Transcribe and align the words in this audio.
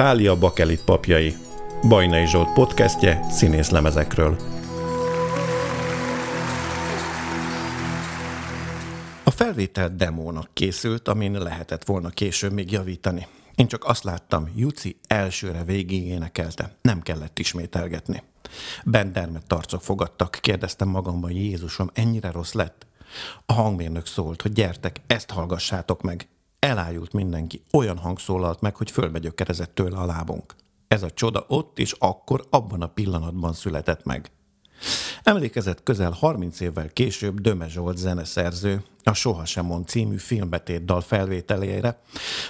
Tália 0.00 0.38
Bakelit 0.38 0.84
papjai, 0.84 1.36
Bajnai 1.88 2.26
Zsolt 2.26 2.52
podcastje 2.52 3.26
színészlemezekről. 3.30 4.36
A 9.24 9.30
felvétel 9.30 9.94
demónak 9.96 10.50
készült, 10.52 11.08
amin 11.08 11.32
lehetett 11.32 11.84
volna 11.84 12.08
később 12.08 12.52
még 12.52 12.70
javítani. 12.70 13.26
Én 13.54 13.66
csak 13.66 13.84
azt 13.84 14.04
láttam, 14.04 14.48
Juci 14.56 14.96
elsőre 15.06 15.64
végig 15.64 16.06
énekelte, 16.06 16.76
nem 16.82 17.00
kellett 17.00 17.38
ismételgetni. 17.38 18.22
Bendermet 18.84 19.46
tarcok 19.46 19.82
fogadtak, 19.82 20.38
kérdeztem 20.40 20.88
magamban, 20.88 21.30
Jézusom, 21.30 21.90
ennyire 21.92 22.30
rossz 22.30 22.52
lett? 22.52 22.86
A 23.46 23.52
hangmérnök 23.52 24.06
szólt, 24.06 24.42
hogy 24.42 24.52
gyertek, 24.52 25.00
ezt 25.06 25.30
hallgassátok 25.30 26.02
meg. 26.02 26.28
Elájult 26.60 27.12
mindenki, 27.12 27.62
olyan 27.72 27.98
hang 27.98 28.18
szólalt 28.18 28.60
meg, 28.60 28.76
hogy 28.76 28.90
fölbegyökerezett 28.90 29.74
tőle 29.74 29.96
a 29.96 30.06
lábunk. 30.06 30.54
Ez 30.88 31.02
a 31.02 31.10
csoda 31.10 31.44
ott 31.48 31.78
és 31.78 31.94
akkor, 31.98 32.46
abban 32.50 32.82
a 32.82 32.86
pillanatban 32.86 33.52
született 33.52 34.04
meg. 34.04 34.30
Emlékezett 35.22 35.82
közel 35.82 36.10
30 36.10 36.60
évvel 36.60 36.88
később 36.88 37.40
Döme 37.40 37.68
Zsolt 37.68 37.96
zeneszerző 37.96 38.82
a 39.04 39.12
Sohasem 39.12 39.64
mond 39.64 39.88
című 39.88 40.16
filmbetét 40.16 40.84
dal 40.84 41.00
felvételére, 41.00 42.00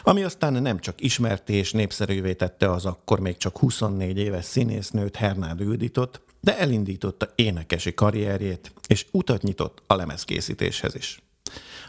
ami 0.02 0.23
aztán 0.23 0.52
nem 0.52 0.79
csak 0.79 1.01
ismerté 1.01 1.52
és 1.52 1.73
népszerűvé 1.73 2.34
tette 2.34 2.70
az 2.70 2.87
akkor 2.87 3.20
még 3.20 3.37
csak 3.37 3.59
24 3.59 4.18
éves 4.18 4.45
színésznőt 4.45 5.16
Hernád 5.16 5.60
Juditot, 5.60 6.20
de 6.40 6.59
elindította 6.59 7.29
énekesi 7.34 7.95
karrierjét, 7.95 8.73
és 8.87 9.06
utat 9.10 9.42
nyitott 9.42 9.82
a 9.87 9.95
lemezkészítéshez 9.95 10.95
is. 10.95 11.23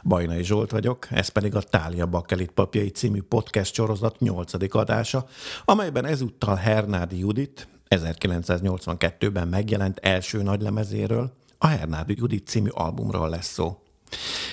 Bajnai 0.03 0.43
Zsolt 0.43 0.71
vagyok, 0.71 1.07
ez 1.09 1.27
pedig 1.27 1.55
a 1.55 1.61
Tália 1.61 2.05
Bakelit 2.05 2.51
papjai 2.51 2.89
című 2.89 3.21
podcast 3.21 3.73
sorozat 3.73 4.19
8. 4.19 4.75
adása, 4.75 5.25
amelyben 5.65 6.05
ezúttal 6.05 6.55
Hernádi 6.55 7.19
Judit 7.19 7.67
1982-ben 7.89 9.48
megjelent 9.48 9.99
első 9.99 10.41
nagylemezéről, 10.41 11.34
a 11.57 11.67
Hernádi 11.67 12.15
Judit 12.17 12.48
című 12.48 12.70
albumról 12.70 13.29
lesz 13.29 13.51
szó. 13.51 13.81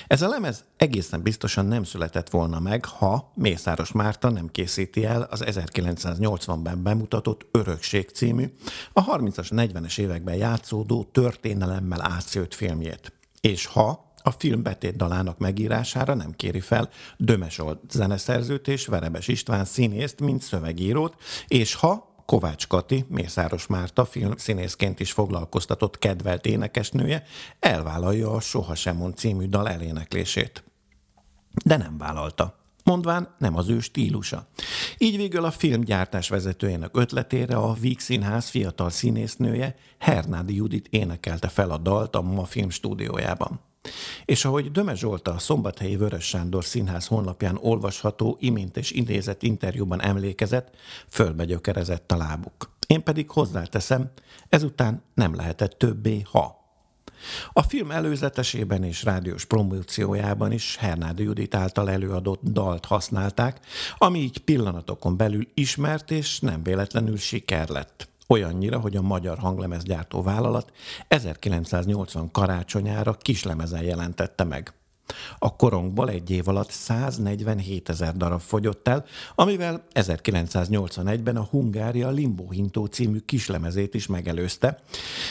Ez 0.07 0.21
a 0.21 0.27
lemez 0.27 0.63
egészen 0.77 1.21
biztosan 1.21 1.65
nem 1.65 1.83
született 1.83 2.29
volna 2.29 2.59
meg, 2.59 2.85
ha 2.85 3.31
Mészáros 3.35 3.91
Márta 3.91 4.29
nem 4.29 4.47
készíti 4.47 5.05
el 5.05 5.21
az 5.21 5.43
1980-ben 5.45 6.83
bemutatott 6.83 7.47
Örökség 7.51 8.09
című, 8.09 8.53
a 8.93 9.17
30-as, 9.17 9.49
40-es 9.51 9.99
években 9.99 10.35
játszódó 10.35 11.03
történelemmel 11.11 12.01
átszőtt 12.01 12.53
filmjét. 12.53 13.13
És 13.41 13.65
ha 13.65 14.08
a 14.29 14.35
film 14.37 14.63
dalának 14.95 15.37
megírására 15.37 16.13
nem 16.13 16.31
kéri 16.31 16.59
fel 16.59 16.89
Dömesolt 17.17 17.79
zeneszerzőt 17.91 18.67
és 18.67 18.85
Verebes 18.85 19.27
István 19.27 19.65
színészt, 19.65 20.19
mint 20.19 20.41
szövegírót, 20.41 21.15
és 21.47 21.73
ha 21.73 22.07
Kovács 22.25 22.67
Kati, 22.67 23.05
Mészáros 23.07 23.67
Márta 23.67 24.05
filmszínészként 24.05 24.99
is 24.99 25.11
foglalkoztatott 25.11 25.99
kedvelt 25.99 26.45
énekesnője 26.45 27.23
elvállalja 27.59 28.31
a 28.31 28.39
Sohasem 28.39 28.95
mond 28.95 29.17
című 29.17 29.47
dal 29.47 29.69
eléneklését. 29.69 30.63
De 31.65 31.77
nem 31.77 31.97
vállalta 31.97 32.59
mondván 32.83 33.35
nem 33.37 33.55
az 33.55 33.69
ő 33.69 33.79
stílusa. 33.79 34.47
Így 34.97 35.17
végül 35.17 35.43
a 35.43 35.51
filmgyártás 35.51 36.29
vezetőjének 36.29 36.97
ötletére 36.97 37.55
a 37.55 37.73
Víg 37.73 37.99
Színház 37.99 38.49
fiatal 38.49 38.89
színésznője 38.89 39.75
Hernádi 39.97 40.55
Judit 40.55 40.87
énekelte 40.89 41.47
fel 41.47 41.71
a 41.71 41.77
dalt 41.77 42.15
a 42.15 42.21
MA 42.21 42.45
film 42.45 42.69
stúdiójában. 42.69 43.68
És 44.25 44.45
ahogy 44.45 44.71
Döme 44.71 44.95
Zsolt 44.95 45.27
a 45.27 45.39
Szombathelyi 45.39 45.95
Vörös 45.95 46.25
Sándor 46.25 46.65
Színház 46.65 47.07
honlapján 47.07 47.57
olvasható, 47.61 48.37
imint 48.39 48.77
és 48.77 48.91
idézett 48.91 49.43
interjúban 49.43 50.01
emlékezett, 50.01 50.75
fölbegyökerezett 51.09 52.11
a 52.11 52.17
lábuk. 52.17 52.69
Én 52.87 53.03
pedig 53.03 53.29
hozzáteszem, 53.29 54.11
ezután 54.49 55.03
nem 55.13 55.35
lehetett 55.35 55.77
többé, 55.77 56.21
ha. 56.31 56.57
A 57.53 57.61
film 57.61 57.91
előzetesében 57.91 58.83
és 58.83 59.03
rádiós 59.03 59.45
promóciójában 59.45 60.51
is 60.51 60.75
Hernádi 60.75 61.23
Judit 61.23 61.55
által 61.55 61.89
előadott 61.89 62.41
dalt 62.43 62.85
használták, 62.85 63.59
ami 63.97 64.19
így 64.19 64.37
pillanatokon 64.37 65.17
belül 65.17 65.47
ismert 65.53 66.11
és 66.11 66.39
nem 66.39 66.63
véletlenül 66.63 67.17
siker 67.17 67.69
lett. 67.69 68.09
Olyannyira, 68.33 68.79
hogy 68.79 68.95
a 68.95 69.01
magyar 69.01 69.37
hanglemezgyártó 69.37 70.21
vállalat 70.21 70.71
1980 71.07 72.31
karácsonyára 72.31 73.13
kislemezen 73.13 73.83
jelentette 73.83 74.43
meg. 74.43 74.73
A 75.39 75.55
korongból 75.55 76.09
egy 76.09 76.29
év 76.29 76.47
alatt 76.47 76.71
147 76.71 77.89
ezer 77.89 78.17
darab 78.17 78.39
fogyott 78.39 78.87
el, 78.87 79.05
amivel 79.35 79.85
1981-ben 79.93 81.35
a 81.35 81.47
Hungária 81.49 82.09
Limbo 82.09 82.49
Hintó 82.49 82.85
című 82.85 83.19
kislemezét 83.19 83.93
is 83.93 84.07
megelőzte 84.07 84.79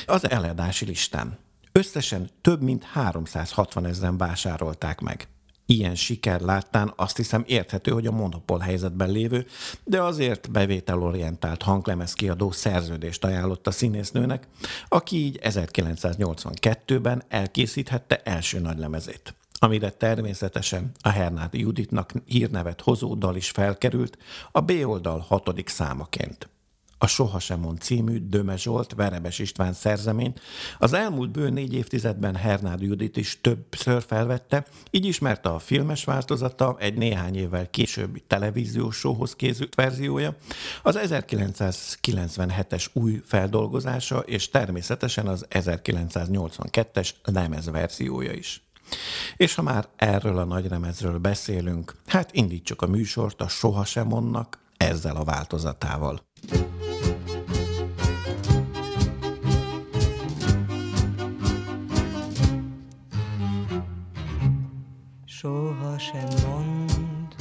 az 0.06 0.30
eladási 0.30 0.84
listán. 0.84 1.38
Összesen 1.72 2.30
több 2.40 2.62
mint 2.62 2.84
360 2.84 3.86
ezeren 3.86 4.16
vásárolták 4.16 5.00
meg 5.00 5.28
ilyen 5.70 5.94
siker 5.94 6.40
láttán 6.40 6.92
azt 6.96 7.16
hiszem 7.16 7.44
érthető, 7.46 7.90
hogy 7.90 8.06
a 8.06 8.12
monopól 8.12 8.58
helyzetben 8.58 9.10
lévő, 9.10 9.46
de 9.84 10.02
azért 10.02 10.50
bevételorientált 10.50 11.62
hanglemez 11.62 12.12
kiadó 12.12 12.50
szerződést 12.50 13.24
ajánlott 13.24 13.66
a 13.66 13.70
színésznőnek, 13.70 14.48
aki 14.88 15.16
így 15.16 15.38
1982-ben 15.42 17.22
elkészíthette 17.28 18.20
első 18.24 18.58
nagylemezét 18.58 19.34
amire 19.60 19.90
természetesen 19.90 20.90
a 21.00 21.08
Hernádi 21.08 21.60
Juditnak 21.60 22.12
hírnevet 22.24 22.80
hozó 22.80 23.14
dal 23.14 23.36
is 23.36 23.50
felkerült 23.50 24.18
a 24.52 24.60
B 24.60 24.72
oldal 24.84 25.18
hatodik 25.18 25.68
számaként 25.68 26.48
a 26.98 27.06
Sohasem 27.06 27.60
mond 27.60 27.80
című 27.80 28.18
Döme 28.28 28.56
Zsolt, 28.56 28.94
Verebes 28.94 29.38
István 29.38 29.72
szerzeményt 29.72 30.40
az 30.78 30.92
elmúlt 30.92 31.30
bő 31.30 31.48
négy 31.48 31.74
évtizedben 31.74 32.36
Hernád 32.36 32.82
Judit 32.82 33.16
is 33.16 33.38
többször 33.40 34.02
felvette, 34.02 34.66
így 34.90 35.04
ismerte 35.04 35.48
a 35.48 35.58
filmes 35.58 36.04
változata, 36.04 36.76
egy 36.78 36.94
néhány 36.94 37.36
évvel 37.36 37.70
későbbi 37.70 38.22
televíziós 38.26 38.96
showhoz 38.96 39.36
készült 39.36 39.74
verziója, 39.74 40.36
az 40.82 40.98
1997-es 41.02 42.86
új 42.92 43.20
feldolgozása 43.24 44.18
és 44.18 44.50
természetesen 44.50 45.26
az 45.26 45.46
1982-es 45.50 47.10
lemez 47.22 47.70
verziója 47.70 48.32
is. 48.32 48.62
És 49.36 49.54
ha 49.54 49.62
már 49.62 49.88
erről 49.96 50.38
a 50.38 50.44
nagyremezről 50.44 51.18
beszélünk, 51.18 51.94
hát 52.06 52.32
indítsuk 52.32 52.82
a 52.82 52.86
műsort 52.86 53.40
a 53.40 53.48
Sohasem 53.48 54.06
mondnak 54.06 54.58
ezzel 54.76 55.16
a 55.16 55.24
változatával. 55.24 56.20
soha 56.50 56.77
sem 65.98 66.28
mond, 66.46 67.34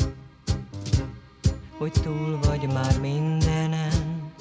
hogy 1.78 1.91
túl 1.91 2.40
vagy 2.41 2.73
már 2.73 3.00
mindenen, 3.00 4.31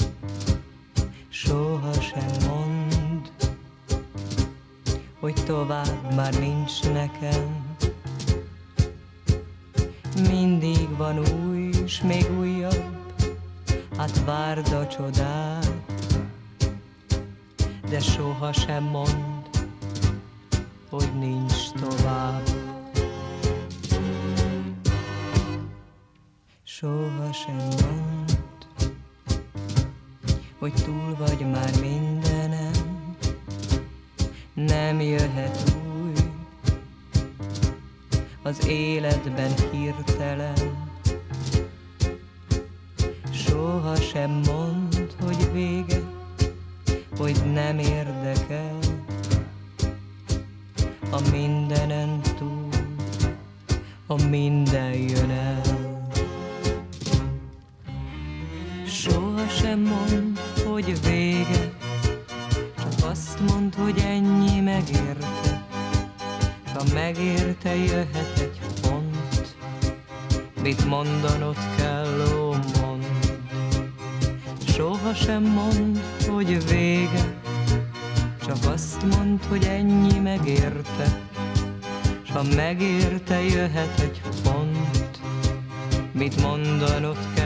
soha 1.28 1.92
sem 1.92 2.48
mond, 2.48 3.30
hogy 5.20 5.34
tovább 5.44 6.14
már 6.14 6.34
nincs 6.38 6.82
nekem. 6.82 7.76
Mindig 10.28 10.96
van 10.96 11.18
új, 11.18 11.70
és 11.84 12.02
még 12.02 12.38
újabb, 12.38 12.84
hát 13.96 14.24
várd 14.24 14.72
a 14.72 14.86
csodát, 14.86 15.72
de 17.88 18.00
soha 18.00 18.52
sem 18.52 18.82
mond, 18.84 19.48
hogy 20.90 21.18
nincs 21.18 21.70
tovább. 21.70 22.55
Soha 26.80 27.32
sem 27.32 27.56
mond, 27.56 28.38
hogy 30.58 30.72
túl 30.72 31.16
vagy 31.18 31.50
már 31.50 31.70
mindenem, 31.80 33.16
nem 34.52 35.00
jöhet 35.00 35.74
új 36.02 36.12
az 38.42 38.66
életben 38.66 39.54
hirtelen. 39.72 40.88
Soha 43.32 43.96
sem 43.96 44.30
mond, 44.30 45.14
hogy 45.24 45.52
vége, 45.52 46.02
hogy 47.18 47.52
nem 47.52 47.78
érdekel, 47.78 48.78
a 51.10 51.20
mindenen 51.30 52.20
túl, 52.38 52.68
a 54.06 54.28
minden 54.28 54.92
jön 54.92 55.30
el. 55.30 55.65
Sem 59.56 59.80
mond, 59.80 60.40
hogy 60.66 61.00
vége, 61.08 61.72
csak 62.78 63.10
azt 63.10 63.40
mond, 63.48 63.74
hogy 63.74 63.98
ennyi 63.98 64.60
megérte, 64.60 65.66
ha 66.74 66.82
megérte 66.94 67.76
jöhet 67.76 68.32
egy 68.38 68.60
pont, 68.80 69.56
mit 70.62 70.86
mondanod 70.86 71.56
kell, 71.76 72.38
ó 72.38 72.54
mond. 72.80 73.06
Soha 74.66 75.14
sem 75.14 75.42
mond, 75.42 76.00
hogy 76.28 76.68
vége, 76.68 77.34
csak 78.46 78.72
azt 78.72 79.02
mond, 79.16 79.44
hogy 79.44 79.64
ennyi 79.64 80.18
megérte, 80.18 81.20
s 82.22 82.30
ha 82.30 82.42
megérte, 82.56 83.42
jöhet 83.42 84.00
egy 84.00 84.20
pont, 84.42 85.20
mit 86.12 86.40
mondanod 86.42 87.18
kell, 87.34 87.45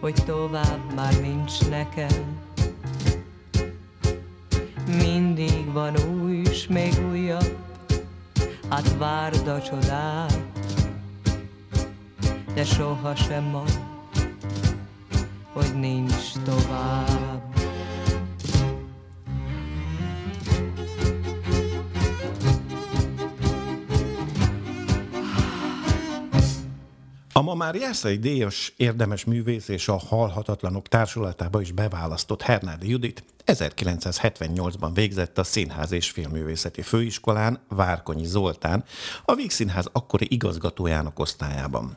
hogy 0.00 0.14
tovább 0.24 0.94
már 0.94 1.20
nincs 1.20 1.68
nekem. 1.68 2.38
Mindig 4.86 5.72
van 5.72 5.94
új, 5.98 6.36
és 6.36 6.66
még 6.66 6.92
újabb, 7.10 7.56
hát 8.68 8.96
várd 8.98 9.48
a 9.48 9.62
csodát, 9.62 10.38
de 12.54 12.64
sohasem 12.64 13.44
mond, 13.44 13.80
hogy 15.52 15.78
nincs 15.78 16.32
tovább. 16.44 17.49
Ma 27.42 27.54
már 27.54 27.74
Jászai 27.74 28.18
Díjas 28.18 28.72
érdemes 28.76 29.24
művész 29.24 29.68
és 29.68 29.88
a 29.88 29.98
Halhatatlanok 29.98 30.88
társulatába 30.88 31.60
is 31.60 31.72
beválasztott 31.72 32.42
Hernádi 32.42 32.88
Judit 32.88 33.24
1978-ban 33.46 34.90
végzett 34.94 35.38
a 35.38 35.44
Színház 35.44 35.92
és 35.92 36.10
Filmművészeti 36.10 36.82
Főiskolán 36.82 37.60
Várkonyi 37.68 38.24
Zoltán, 38.24 38.84
a 39.24 39.34
Víg 39.34 39.50
Színház 39.50 39.88
akkori 39.92 40.26
igazgatójának 40.30 41.18
osztályában. 41.18 41.96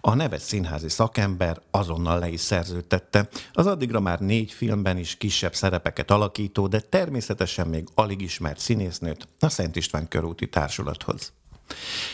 A 0.00 0.14
neves 0.14 0.42
színházi 0.42 0.88
szakember 0.88 1.60
azonnal 1.70 2.18
le 2.18 2.28
is 2.28 2.40
szerződtette, 2.40 3.28
az 3.52 3.66
addigra 3.66 4.00
már 4.00 4.20
négy 4.20 4.52
filmben 4.52 4.96
is 4.96 5.16
kisebb 5.16 5.54
szerepeket 5.54 6.10
alakító, 6.10 6.66
de 6.66 6.80
természetesen 6.80 7.66
még 7.66 7.88
alig 7.94 8.20
ismert 8.20 8.58
színésznőt 8.58 9.28
a 9.40 9.48
Szent 9.48 9.76
István 9.76 10.08
körúti 10.08 10.48
társulathoz. 10.48 11.32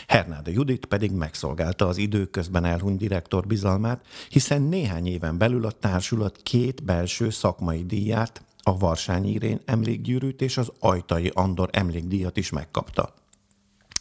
Hernáda 0.07 0.51
Judit 0.51 0.85
pedig 0.85 1.11
megszolgálta 1.11 1.87
az 1.87 1.97
időközben 1.97 2.65
elhunyt 2.65 2.97
direktor 2.97 3.47
bizalmát, 3.47 4.05
hiszen 4.29 4.61
néhány 4.61 5.07
éven 5.07 5.37
belül 5.37 5.65
a 5.65 5.71
társulat 5.71 6.39
két 6.43 6.83
belső 6.83 7.29
szakmai 7.29 7.85
díját, 7.85 8.43
a 8.67 8.77
Varsányi 8.77 9.31
Irén 9.31 9.61
emlékgyűrűt 9.65 10.41
és 10.41 10.57
az 10.57 10.71
Ajtai 10.79 11.31
Andor 11.33 11.69
emlékdíjat 11.71 12.37
is 12.37 12.49
megkapta. 12.49 13.13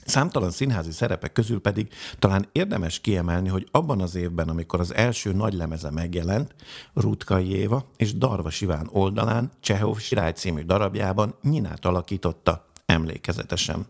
Számtalan 0.04 0.50
színházi 0.50 0.90
szerepek 0.90 1.32
közül 1.32 1.60
pedig 1.60 1.88
talán 2.18 2.48
érdemes 2.52 3.00
kiemelni, 3.00 3.48
hogy 3.48 3.68
abban 3.70 4.00
az 4.00 4.14
évben, 4.14 4.48
amikor 4.48 4.80
az 4.80 4.94
első 4.94 5.32
nagy 5.32 5.54
lemeze 5.54 5.90
megjelent, 5.90 6.54
Rutkai 6.94 7.50
Éva 7.50 7.90
és 7.96 8.16
Darva 8.16 8.50
Siván 8.50 8.88
oldalán 8.92 9.50
Csehov 9.60 9.98
Sirály 9.98 10.32
című 10.32 10.62
darabjában 10.62 11.34
Nyinát 11.42 11.84
alakította 11.84 12.66
emlékezetesen. 12.86 13.86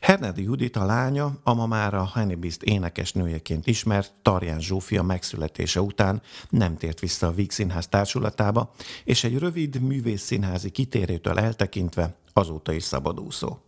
Hernádi 0.00 0.42
Judit 0.42 0.76
a 0.76 0.84
lánya, 0.84 1.38
a 1.42 1.54
ma 1.54 1.66
már 1.66 1.94
a 1.94 2.02
Hannibist 2.02 2.62
énekesnőjeként 2.62 3.66
ismert 3.66 4.12
Tarján 4.22 4.60
Zsófia 4.60 5.02
megszületése 5.02 5.80
után 5.80 6.22
nem 6.48 6.76
tért 6.76 7.00
vissza 7.00 7.26
a 7.26 7.34
Víg 7.34 7.50
Színház 7.50 7.88
társulatába, 7.88 8.70
és 9.04 9.24
egy 9.24 9.38
rövid 9.38 9.80
művész 9.80 10.22
színházi 10.22 10.70
kitérétől 10.70 11.38
eltekintve 11.38 12.14
azóta 12.32 12.72
is 12.72 12.82
szabadúszó. 12.82 13.58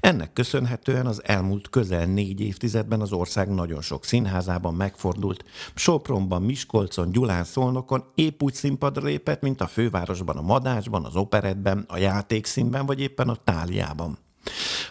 Ennek 0.00 0.32
köszönhetően 0.32 1.06
az 1.06 1.22
elmúlt 1.24 1.68
közel 1.70 2.04
négy 2.06 2.40
évtizedben 2.40 3.00
az 3.00 3.12
ország 3.12 3.48
nagyon 3.48 3.80
sok 3.80 4.04
színházában 4.04 4.74
megfordult. 4.74 5.44
Sopronban, 5.74 6.42
Miskolcon, 6.42 7.10
Gyulán, 7.12 7.44
Szolnokon 7.44 8.04
épp 8.14 8.42
úgy 8.42 8.54
színpadra 8.54 9.06
lépett, 9.06 9.40
mint 9.40 9.60
a 9.60 9.66
fővárosban, 9.66 10.36
a 10.36 10.42
Madácsban, 10.42 11.04
az 11.04 11.16
Operetben, 11.16 11.84
a 11.88 11.96
Játékszínben 11.96 12.86
vagy 12.86 13.00
éppen 13.00 13.28
a 13.28 13.36
Táliában. 13.44 14.18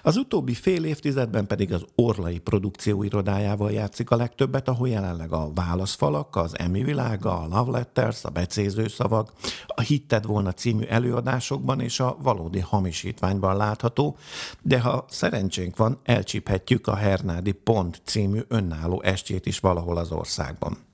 Az 0.01 0.17
utóbbi 0.17 0.53
fél 0.53 0.83
évtizedben 0.83 1.47
pedig 1.47 1.73
az 1.73 1.85
Orlai 1.95 2.39
produkcióirodájával 2.39 3.71
játszik 3.71 4.11
a 4.11 4.15
legtöbbet, 4.15 4.67
ahol 4.67 4.89
jelenleg 4.89 5.31
a 5.31 5.51
Válaszfalak, 5.53 6.35
az 6.35 6.59
Emi 6.59 6.83
világa, 6.83 7.39
a 7.39 7.47
Love 7.57 7.77
Letters, 7.77 8.23
a 8.23 8.29
Becéző 8.29 8.87
szavak, 8.87 9.33
a 9.67 9.81
Hitted 9.81 10.25
volna 10.25 10.53
című 10.53 10.83
előadásokban 10.83 11.79
és 11.79 11.99
a 11.99 12.17
valódi 12.21 12.59
hamisítványban 12.59 13.57
látható, 13.57 14.17
de 14.61 14.79
ha 14.79 15.05
szerencsénk 15.09 15.77
van, 15.77 15.99
elcsíphetjük 16.03 16.87
a 16.87 16.95
Hernádi 16.95 17.51
Pont 17.51 18.01
című 18.03 18.39
önálló 18.47 19.01
estjét 19.01 19.45
is 19.45 19.59
valahol 19.59 19.97
az 19.97 20.11
országban 20.11 20.86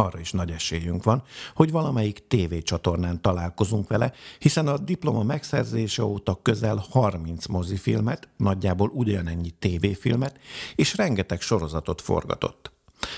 arra 0.00 0.18
is 0.18 0.32
nagy 0.32 0.50
esélyünk 0.50 1.04
van, 1.04 1.22
hogy 1.54 1.70
valamelyik 1.70 2.26
tévécsatornán 2.28 3.20
találkozunk 3.20 3.88
vele, 3.88 4.12
hiszen 4.38 4.66
a 4.66 4.78
diploma 4.78 5.22
megszerzése 5.22 6.04
óta 6.04 6.38
közel 6.42 6.84
30 6.90 7.46
mozifilmet, 7.46 8.28
nagyjából 8.36 8.90
ugyanennyi 8.94 9.50
tévéfilmet, 9.58 10.38
és 10.74 10.96
rengeteg 10.96 11.40
sorozatot 11.40 12.00
forgatott. 12.00 12.70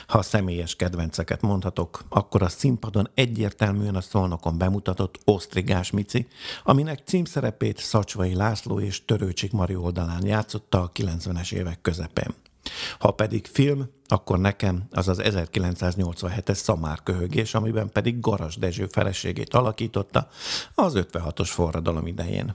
Ha 0.06 0.18
a 0.18 0.22
személyes 0.22 0.76
kedvenceket 0.76 1.40
mondhatok, 1.40 2.04
akkor 2.08 2.42
a 2.42 2.48
színpadon 2.48 3.10
egyértelműen 3.14 3.94
a 3.94 4.00
szolnokon 4.00 4.58
bemutatott 4.58 5.18
Osztrigás 5.24 5.90
Mici, 5.90 6.26
aminek 6.64 7.02
címszerepét 7.04 7.78
Szacsvai 7.78 8.34
László 8.34 8.80
és 8.80 9.04
Törőcsik 9.04 9.52
Mari 9.52 9.74
oldalán 9.74 10.26
játszotta 10.26 10.80
a 10.80 10.90
90-es 10.92 11.52
évek 11.52 11.80
közepén. 11.82 12.34
Ha 12.98 13.10
pedig 13.10 13.46
film, 13.46 13.90
akkor 14.06 14.38
nekem 14.38 14.84
az 14.90 15.08
az 15.08 15.20
1987-es 15.24 16.54
szamárköhögés, 16.54 17.54
amiben 17.54 17.90
pedig 17.92 18.20
Garas 18.20 18.56
Dezső 18.56 18.86
feleségét 18.86 19.54
alakította 19.54 20.28
az 20.74 20.92
56-os 20.96 21.48
forradalom 21.50 22.06
idején. 22.06 22.54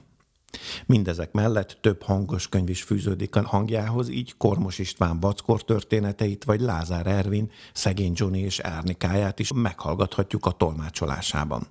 Mindezek 0.86 1.32
mellett 1.32 1.78
több 1.80 2.02
hangos 2.02 2.48
könyv 2.48 2.68
is 2.68 2.82
fűződik 2.82 3.36
a 3.36 3.46
hangjához, 3.46 4.08
így 4.08 4.36
Kormos 4.36 4.78
István 4.78 5.20
vackor 5.20 5.64
történeteit, 5.64 6.44
vagy 6.44 6.60
Lázár 6.60 7.06
Ervin, 7.06 7.50
Szegény 7.72 8.12
Johnny 8.14 8.40
és 8.40 8.58
Árnikáját 8.60 9.38
is 9.38 9.52
meghallgathatjuk 9.52 10.46
a 10.46 10.50
tolmácsolásában. 10.50 11.66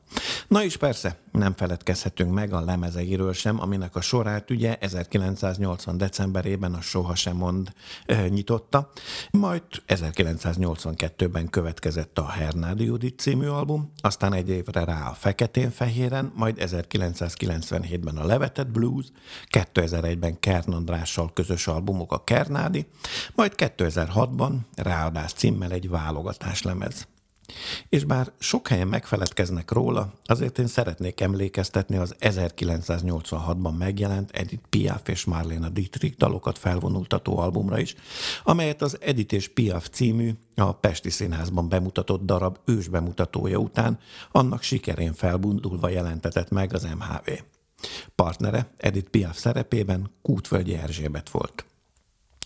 Na 0.48 0.64
és 0.64 0.78
persze, 0.78 1.20
nem 1.32 1.54
feledkezhetünk 1.54 2.34
meg 2.34 2.54
a 2.54 2.62
lemezeiről 2.62 3.34
sem, 3.34 3.62
aminek 3.62 3.96
a 3.96 4.02
sorát 4.02 4.52
ugye 4.52 4.78
1980. 4.78 5.98
decemberében 5.98 6.74
a 6.74 6.82
Soha 6.82 7.16
sem 7.16 7.36
mond 7.36 7.74
e, 8.06 8.28
nyitotta, 8.28 8.90
majd 9.32 9.64
1982-ben 9.88 11.50
következett 11.50 12.18
a 12.18 12.28
Hernádi 12.28 12.84
Judit 12.84 13.20
című 13.20 13.48
album, 13.48 13.92
aztán 14.02 14.34
egy 14.34 14.50
évre 14.50 14.84
rá 14.84 15.10
a 15.10 15.14
Feketén-fehéren, 15.14 16.32
majd 16.36 16.58
1997-ben 16.60 18.18
a 18.18 18.26
Leveted 18.26 18.67
Velvet 18.68 18.72
Blues, 18.72 19.06
2001-ben 19.52 20.40
Kern 20.40 20.74
Andrással 20.74 21.34
közös 21.34 21.68
albumok 21.68 22.12
a 22.12 22.24
Kernádi, 22.24 22.88
majd 23.36 23.54
2006-ban 23.58 24.58
ráadás 24.76 25.34
címmel 25.34 25.72
egy 25.72 25.90
válogatás 25.90 26.62
lemez. 26.62 27.08
És 27.90 28.04
bár 28.04 28.32
sok 28.40 28.68
helyen 28.68 28.88
megfeledkeznek 28.88 29.72
róla, 29.72 30.14
azért 30.26 30.60
én 30.60 30.68
szeretnék 30.68 31.22
emlékeztetni 31.22 31.98
az 31.98 32.16
1986-ban 32.20 33.78
megjelent 33.78 34.32
Edith 34.32 34.64
Piaf 34.70 35.08
és 35.08 35.26
Marlena 35.26 35.70
Dietrich 35.70 36.18
dalokat 36.18 36.58
felvonultató 36.58 37.38
albumra 37.38 37.80
is, 37.80 37.96
amelyet 38.44 38.82
az 38.82 38.98
Edith 39.02 39.34
és 39.34 39.48
Piaf 39.48 39.90
című, 39.92 40.32
a 40.56 40.72
Pesti 40.72 41.10
Színházban 41.10 41.70
bemutatott 41.70 42.26
darab 42.26 42.58
ős 42.66 42.88
bemutatója 42.88 43.58
után 43.58 44.00
annak 44.32 44.62
sikerén 44.62 45.14
felbundulva 45.14 45.90
jelentetett 45.90 46.50
meg 46.50 46.74
az 46.74 46.84
MHV. 46.84 47.57
Partnere 48.16 48.74
Edith 48.78 49.10
Piaf 49.10 49.38
szerepében 49.38 50.12
Kútvölgyi 50.22 50.76
Erzsébet 50.76 51.30
volt. 51.30 51.66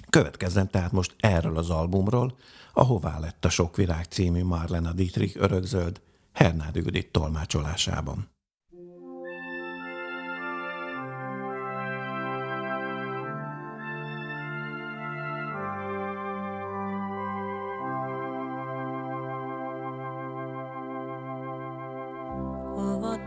Következzen 0.09 0.69
tehát 0.69 0.91
most 0.91 1.15
erről 1.19 1.57
az 1.57 1.69
albumról, 1.69 2.37
a 2.73 2.83
Hová 2.83 3.19
lett 3.19 3.45
a 3.45 3.49
sok 3.49 3.75
virág 3.75 4.05
című 4.05 4.43
Marlena 4.43 4.91
Dietrich 4.91 5.41
örökzöld 5.41 6.01
Hernád 6.33 6.75
Judit 6.75 7.11
tolmácsolásában. 7.11 8.29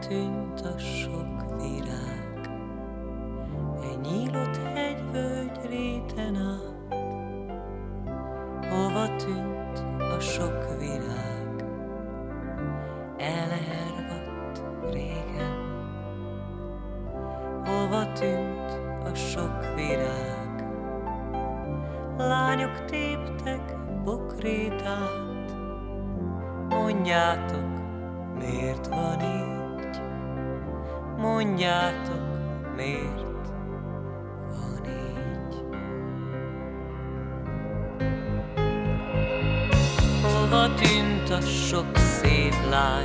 Hova 0.04 0.16
tűnt 0.16 0.60
a 0.60 0.78
sok 0.78 1.60
virág? 1.60 2.50
Egy 3.82 4.00
nyílott 4.00 4.56
hegyvölgy 4.56 5.58
réten 5.68 6.36
át, 6.36 6.94
Hova 8.68 9.16
tűnt 9.16 9.84
a 9.98 10.20
sok 10.20 10.78
virág? 10.78 11.64
Elhervadt 13.18 14.62
régen. 14.92 15.62
Hova 17.64 18.12
tűnt 18.12 18.80
a 19.04 19.14
sok 19.14 19.74
virág? 19.74 20.64
Lányok 22.16 22.84
téptek 22.84 23.76
bokrétát. 24.04 25.56
Mondjátok, 26.68 27.63
Mondjátok, 31.44 32.74
miért 32.76 33.22
Hova 40.22 40.74
tűnt 40.74 41.30
a 41.30 41.40
sok 41.40 41.96
szép 41.96 42.54
lány? 42.70 43.04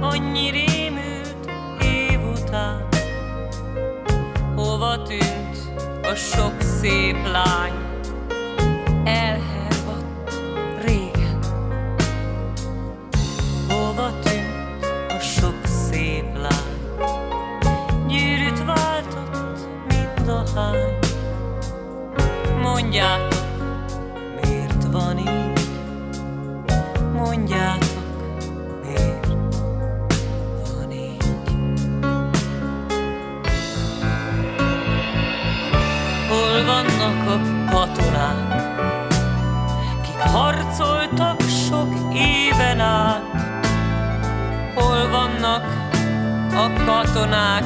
Annyi 0.00 0.50
rémült 0.50 1.50
év 1.82 2.20
után 2.20 2.88
Hova 4.54 5.02
tűnt 5.02 5.80
a 6.02 6.14
sok 6.14 6.60
szép 6.60 7.16
lány? 7.26 7.75
Mondjátok, 22.96 23.44
miért 24.42 24.84
van 24.90 25.18
így? 25.18 25.68
mondjátok, 27.12 28.02
miért 28.84 29.26
van 30.74 30.90
így. 30.90 31.24
Hol 36.28 36.64
vannak 36.64 37.28
a 37.28 37.40
katonák, 37.70 38.62
kik 40.02 40.18
harcoltak 40.18 41.40
sok 41.40 42.14
éven 42.14 42.80
át? 42.80 43.22
Hol 44.74 45.08
vannak 45.08 45.64
a 46.54 46.84
katonák, 46.84 47.64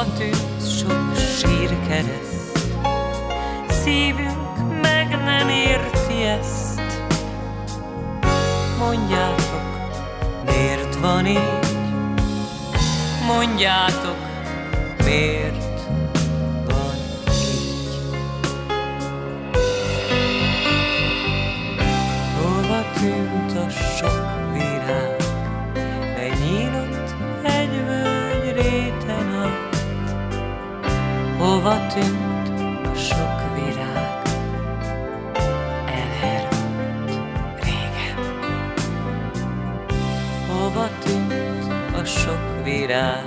Hova 0.00 0.12
tűnt 0.18 0.78
sok 0.78 1.16
sírkereszt, 1.16 2.58
szívünk 3.68 4.80
meg 4.82 5.08
nem 5.24 5.48
érti 5.48 6.22
ezt. 6.22 6.80
Mondjátok, 8.78 9.62
miért 10.46 10.96
van 10.96 11.26
így? 11.26 11.76
Mondjátok, 13.26 13.99
Hova 31.62 31.86
tűnt 31.86 32.48
a 32.86 32.94
sok 32.94 33.54
virág, 33.54 34.22
elhervadt 35.86 37.10
régen. 37.62 38.18
Hova 40.48 40.88
tűnt 41.04 41.72
a 41.94 42.04
sok 42.04 42.64
virág, 42.64 43.24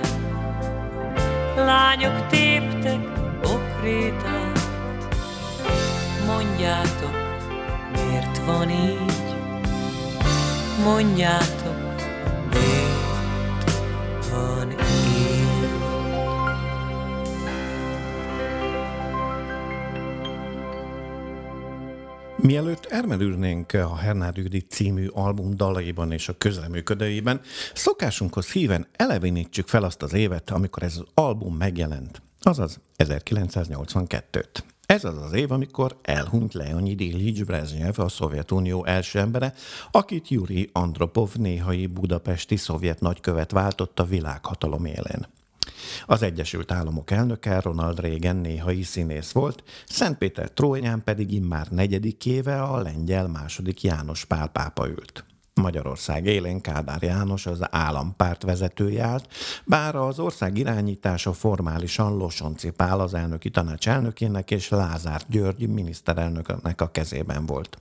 lányok 1.56 2.26
téptek 2.26 3.08
okrétát. 3.42 4.68
Mondjátok, 6.26 7.16
miért 7.92 8.38
van 8.46 8.70
így? 8.70 9.14
mondjátok, 10.84 11.53
elmerülnénk 22.94 23.72
a 23.72 23.96
Hernád 23.96 24.36
Judit 24.36 24.70
című 24.70 25.06
album 25.06 25.56
dalaiban 25.56 26.12
és 26.12 26.28
a 26.28 26.38
közleműködőiben, 26.38 27.40
szokásunkhoz 27.74 28.50
híven 28.50 28.86
elevenítsük 28.92 29.68
fel 29.68 29.82
azt 29.82 30.02
az 30.02 30.12
évet, 30.12 30.50
amikor 30.50 30.82
ez 30.82 30.96
az 30.96 31.04
album 31.14 31.56
megjelent, 31.56 32.22
azaz 32.40 32.80
1982-t. 32.98 34.58
Ez 34.86 35.04
az 35.04 35.22
az 35.22 35.32
év, 35.32 35.52
amikor 35.52 35.96
elhunyt 36.02 36.54
Leonid 36.54 37.00
Ilyich 37.00 37.44
Brezhnev, 37.44 37.98
a 37.98 38.08
Szovjetunió 38.08 38.84
első 38.84 39.18
embere, 39.18 39.54
akit 39.90 40.28
Yuri 40.28 40.70
Andropov 40.72 41.34
néhai 41.34 41.86
budapesti 41.86 42.56
szovjet 42.56 43.00
nagykövet 43.00 43.50
váltott 43.50 44.00
a 44.00 44.04
világhatalom 44.04 44.84
élén. 44.84 45.26
Az 46.06 46.22
Egyesült 46.22 46.72
Államok 46.72 47.10
elnöke 47.10 47.60
Ronald 47.60 48.00
Reagan 48.00 48.36
néhai 48.36 48.82
színész 48.82 49.30
volt, 49.30 49.62
Szentpéter 49.86 50.50
tróján 50.50 51.04
pedig 51.04 51.32
immár 51.32 51.68
negyedik 51.68 52.26
éve 52.26 52.62
a 52.62 52.80
lengyel 52.80 53.28
második 53.28 53.82
János 53.82 54.24
Pál 54.24 54.48
pápa 54.48 54.88
ült. 54.88 55.24
Magyarország 55.54 56.26
élén 56.26 56.60
Kádár 56.60 57.02
János 57.02 57.46
az 57.46 57.58
állampárt 57.70 58.42
vezetője 58.42 59.04
állt, 59.04 59.28
bár 59.64 59.94
az 59.94 60.18
ország 60.18 60.58
irányítása 60.58 61.32
formálisan 61.32 62.16
Losonci 62.16 62.70
Pál 62.70 63.00
az 63.00 63.14
elnöki 63.14 63.50
tanács 63.50 63.88
elnökének 63.88 64.50
és 64.50 64.68
Lázár 64.68 65.22
György 65.28 65.68
miniszterelnöknek 65.68 66.80
a 66.80 66.90
kezében 66.90 67.46
volt. 67.46 67.78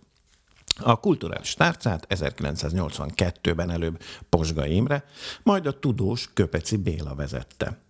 A 0.80 1.00
kulturális 1.00 1.54
tárcát 1.54 2.08
1982-ben 2.10 3.70
előbb 3.70 4.02
Posga 4.30 4.66
Imre, 4.66 5.06
majd 5.44 5.66
a 5.66 5.80
tudós 5.80 6.30
Köpeci 6.34 6.78
Béla 6.78 7.16
vezette. 7.16 7.83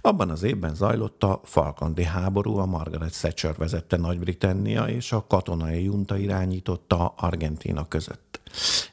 Abban 0.00 0.30
az 0.30 0.42
évben 0.42 0.74
zajlott 0.74 1.22
a 1.22 1.40
Falkandi 1.44 2.04
háború, 2.04 2.56
a 2.56 2.66
Margaret 2.66 3.18
Thatcher 3.18 3.54
vezette 3.56 3.96
Nagy-Britannia 3.96 4.84
és 4.84 5.12
a 5.12 5.26
katonai 5.28 5.84
junta 5.84 6.16
irányította 6.16 7.14
Argentína 7.16 7.88
között. 7.88 8.40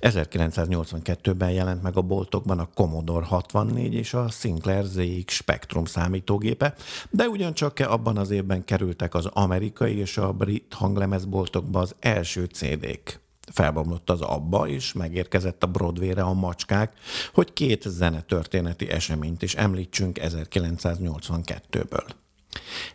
1982-ben 0.01 1.51
jelent 1.51 1.84
meg 1.84 1.98
a 1.98 2.01
boltokban 2.01 2.60
a 2.60 2.70
Commodore 2.74 3.25
64 3.25 3.94
és 3.94 4.13
a 4.13 4.30
Sinclair 4.30 4.84
ZX 4.84 5.34
Spectrum 5.34 5.86
számítógépe, 5.86 6.74
de 7.10 7.27
ugyancsak 7.27 7.80
abban 7.80 8.18
az 8.18 8.32
évben 8.32 8.65
kerültek 8.65 9.13
az 9.13 9.25
amerikai 9.25 9.98
és 9.98 10.18
a 10.18 10.32
brit 10.32 10.74
hanglemezboltokba 10.74 11.80
az 11.80 11.96
első 12.00 12.44
CD-k 12.46 13.22
felbomlott 13.51 14.09
az 14.09 14.21
abba, 14.21 14.67
és 14.67 14.93
megérkezett 14.93 15.63
a 15.63 15.67
Broadway-re 15.67 16.21
a 16.21 16.33
macskák, 16.33 16.93
hogy 17.33 17.53
két 17.53 17.83
zenetörténeti 17.88 18.89
eseményt 18.89 19.41
is 19.41 19.55
említsünk 19.55 20.19
1982-ből. 20.21 22.05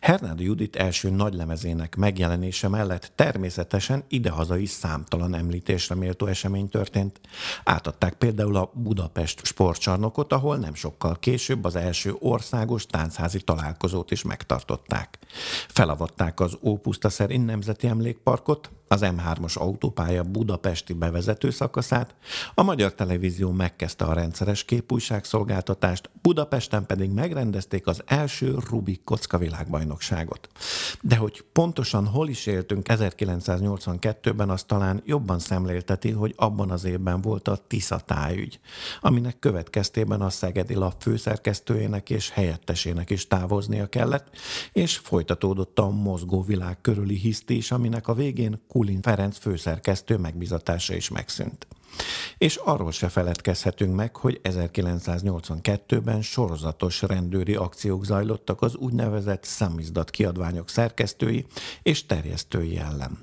Hernádi 0.00 0.44
Judit 0.44 0.76
első 0.76 1.10
nagylemezének 1.10 1.96
megjelenése 1.96 2.68
mellett 2.68 3.12
természetesen 3.14 4.04
idehaza 4.08 4.56
is 4.56 4.70
számtalan 4.70 5.34
említésre 5.34 5.94
méltó 5.94 6.26
esemény 6.26 6.68
történt. 6.68 7.20
Átadták 7.64 8.14
például 8.14 8.56
a 8.56 8.70
Budapest 8.74 9.44
sportcsarnokot, 9.44 10.32
ahol 10.32 10.56
nem 10.56 10.74
sokkal 10.74 11.16
később 11.18 11.64
az 11.64 11.76
első 11.76 12.14
országos 12.18 12.86
táncházi 12.86 13.40
találkozót 13.40 14.10
is 14.10 14.22
megtartották. 14.22 15.18
Felavatták 15.68 16.40
az 16.40 16.58
Ópuszta 16.62 17.08
szerint 17.08 17.46
Nemzeti 17.46 17.86
Emlékparkot, 17.86 18.70
az 18.88 19.00
M3-as 19.04 19.58
autópálya 19.58 20.22
budapesti 20.22 20.92
bevezető 20.92 21.50
szakaszát, 21.50 22.14
a 22.54 22.62
Magyar 22.62 22.94
Televízió 22.94 23.50
megkezdte 23.50 24.04
a 24.04 24.12
rendszeres 24.12 24.64
képújságszolgáltatást, 24.64 26.10
Budapesten 26.22 26.86
pedig 26.86 27.10
megrendezték 27.10 27.86
az 27.86 28.02
első 28.06 28.56
Rubik 28.70 29.04
kocka 29.04 29.38
világbajnokságot. 29.38 30.48
De 31.00 31.16
hogy 31.16 31.44
pontosan 31.52 32.06
hol 32.06 32.28
is 32.28 32.46
éltünk 32.46 32.86
1982-ben, 32.88 34.50
az 34.50 34.62
talán 34.62 35.02
jobban 35.04 35.38
szemlélteti, 35.38 36.10
hogy 36.10 36.34
abban 36.36 36.70
az 36.70 36.84
évben 36.84 37.20
volt 37.20 37.48
a 37.48 37.56
Tisza 37.66 37.98
tájügy, 37.98 38.60
aminek 39.00 39.38
következtében 39.38 40.20
a 40.20 40.30
Szegedi 40.30 40.74
Lap 40.74 41.02
főszerkesztőjének 41.02 42.10
és 42.10 42.30
helyettesének 42.30 43.10
is 43.10 43.26
távoznia 43.26 43.86
kellett, 43.86 44.36
és 44.72 44.96
folytatódott 44.96 45.78
a 45.78 45.90
mozgó 45.90 46.42
világ 46.42 46.80
körüli 46.80 47.16
hisztés, 47.16 47.70
aminek 47.70 48.08
a 48.08 48.14
végén 48.14 48.60
Kulin 48.78 49.02
Ferenc 49.02 49.38
főszerkesztő 49.38 50.16
megbizatása 50.16 50.94
is 50.94 51.08
megszűnt. 51.08 51.66
És 52.38 52.56
arról 52.56 52.92
se 52.92 53.08
feledkezhetünk 53.08 53.94
meg, 53.94 54.16
hogy 54.16 54.40
1982-ben 54.44 56.22
sorozatos 56.22 57.02
rendőri 57.02 57.54
akciók 57.54 58.04
zajlottak 58.04 58.62
az 58.62 58.76
úgynevezett 58.76 59.44
számizdat 59.44 60.10
kiadványok 60.10 60.68
szerkesztői 60.68 61.46
és 61.82 62.06
terjesztői 62.06 62.78
ellen. 62.78 63.18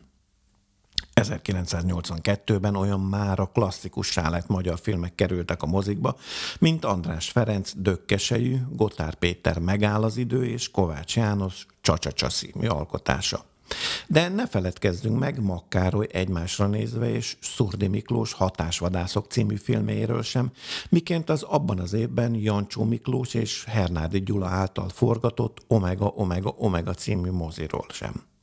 1982-ben 1.14 2.76
olyan 2.76 3.00
már 3.00 3.40
a 3.40 3.50
klasszikussá 3.54 4.30
lett 4.30 4.48
magyar 4.48 4.80
filmek 4.80 5.16
kerültek 5.16 5.64
a 5.64 5.66
mozikba, 5.66 6.18
mint 6.60 6.86
András 6.86 7.30
Ferenc 7.30 7.72
Dökkesejű, 7.76 8.58
Gotár 8.70 9.16
Péter 9.16 9.60
Megáll 9.60 10.04
az 10.04 10.18
idő 10.18 10.46
és 10.46 10.72
Kovács 10.72 11.16
János 11.16 11.66
Csacsacsa 11.82 12.30
színű 12.30 12.68
alkotása. 12.68 13.46
De 14.07 14.27
ne 14.29 14.48
feledkezzünk 14.48 15.19
meg 15.19 15.41
Makkároly 15.41 16.07
egymásra 16.12 16.67
nézve 16.67 17.10
és 17.10 17.38
Szurdi 17.41 17.88
Miklós 17.88 18.34
Hatásvadászok 18.34 19.25
című 19.32 19.56
filméről 19.56 20.21
sem, 20.21 20.51
miként 20.89 21.30
az 21.30 21.43
abban 21.43 21.80
az 21.80 21.93
évben 21.93 22.36
Jancsó 22.36 22.84
Miklós 22.84 23.34
és 23.34 23.63
Hernádi 23.65 24.23
Gyula 24.23 24.47
által 24.47 24.89
forgatott 24.89 25.63
Omega 25.67 26.08
Omega 26.08 26.54
Omega 26.58 26.93
című 26.93 27.32
moziról 27.32 27.86
sem. 27.89 28.35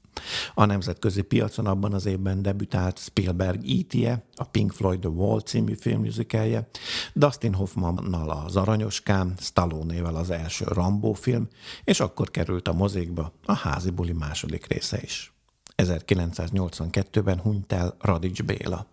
A 0.55 0.65
nemzetközi 0.65 1.23
piacon 1.23 1.67
abban 1.67 1.93
az 1.93 2.07
évben 2.07 2.43
debütált 2.43 2.99
Spielberg 2.99 3.71
E.T.-je, 3.71 4.25
a 4.35 4.45
Pink 4.45 4.73
Floyd 4.73 5.01
The 5.01 5.09
Wall 5.09 5.41
című 5.41 5.75
filmmusicalje, 5.75 6.69
Dustin 7.13 7.55
Hoffmannal 7.55 8.31
az 8.31 8.57
Aranyoskám, 8.57 9.35
Stallone-vel 9.39 10.17
az 10.17 10.31
első 10.31 10.65
Rambo 10.69 11.13
film, 11.13 11.49
és 11.85 12.01
akkor 12.01 12.31
került 12.31 12.69
a 12.69 12.73
mozikba 12.73 13.33
a 13.45 13.55
házi 13.55 13.91
buli 13.91 14.13
második 14.13 14.67
része 14.67 14.99
is. 15.03 15.33
1982-ben 15.77 17.39
hunyt 17.39 17.73
el 17.73 17.97
Radics 18.01 18.43
Béla. 18.43 18.92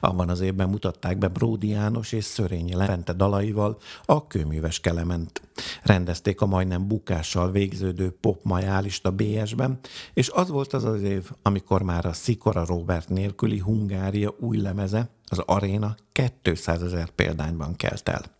Abban 0.00 0.28
az 0.28 0.40
évben 0.40 0.68
mutatták 0.68 1.18
be 1.18 1.28
Bródi 1.28 1.68
János 1.68 2.12
és 2.12 2.24
Szörényi 2.24 2.74
Levente 2.74 3.12
dalaival 3.12 3.78
a 4.04 4.26
kőműves 4.26 4.80
kelement. 4.80 5.42
Rendezték 5.82 6.40
a 6.40 6.46
majdnem 6.46 6.88
bukással 6.88 7.50
végződő 7.50 8.10
pop 8.20 8.44
majálista 8.44 9.10
BS-ben, 9.10 9.78
és 10.14 10.30
az 10.30 10.48
volt 10.48 10.72
az 10.72 10.84
az 10.84 11.02
év, 11.02 11.30
amikor 11.42 11.82
már 11.82 12.06
a 12.06 12.12
Szikora 12.12 12.64
Robert 12.64 13.08
nélküli 13.08 13.58
Hungária 13.58 14.34
új 14.38 14.56
lemeze, 14.56 15.08
az 15.26 15.38
Aréna 15.38 15.96
200 16.42 16.82
ezer 16.82 17.10
példányban 17.10 17.76
kelt 17.76 18.08
el. 18.08 18.37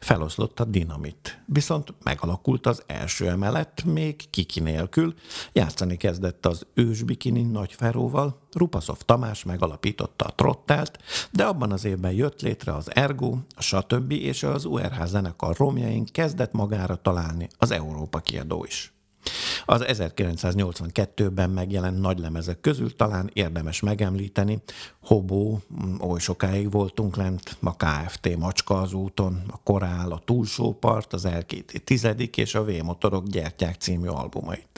Feloszlott 0.00 0.60
a 0.60 0.64
dinamit, 0.64 1.42
viszont 1.46 1.94
megalakult 2.02 2.66
az 2.66 2.82
első 2.86 3.28
emelet, 3.28 3.84
még 3.84 4.30
kiki 4.30 4.60
nélkül, 4.60 5.14
játszani 5.52 5.96
kezdett 5.96 6.46
az 6.46 6.66
ősbikini 6.74 7.42
nagy 7.42 7.72
Feróval, 7.72 8.40
Rupaszov 8.52 8.98
Tamás 8.98 9.44
megalapította 9.44 10.24
a 10.24 10.34
Trottelt, 10.34 10.98
de 11.30 11.44
abban 11.44 11.72
az 11.72 11.84
évben 11.84 12.12
jött 12.12 12.40
létre 12.40 12.74
az 12.74 12.94
Ergo, 12.94 13.36
a 13.56 13.62
stb. 13.62 14.12
és 14.12 14.42
az 14.42 14.64
URH 14.64 15.04
zenekar 15.04 15.56
romjain 15.56 16.04
kezdett 16.04 16.52
magára 16.52 16.96
találni 16.96 17.48
az 17.58 17.70
Európa 17.70 18.18
kiadó 18.18 18.64
is. 18.64 18.95
Az 19.64 19.84
1982-ben 19.86 21.50
megjelent 21.50 22.00
nagylemezek 22.00 22.60
közül 22.60 22.96
talán 22.96 23.30
érdemes 23.32 23.80
megemlíteni, 23.80 24.62
Hobó, 25.00 25.60
mm, 25.84 26.00
oly 26.00 26.18
sokáig 26.18 26.70
voltunk 26.70 27.16
lent, 27.16 27.56
a 27.62 27.76
KFT 27.76 28.36
Macska 28.36 28.80
az 28.80 28.92
úton, 28.92 29.42
a 29.50 29.60
Korál, 29.62 30.10
a 30.12 30.22
Túlsó 30.24 30.72
part, 30.72 31.12
az 31.12 31.24
LKT 31.24 31.82
tizedik 31.84 32.36
és 32.36 32.54
a 32.54 32.64
V-motorok 32.64 33.26
gyertyák 33.26 33.74
című 33.74 34.06
albumait. 34.06 34.76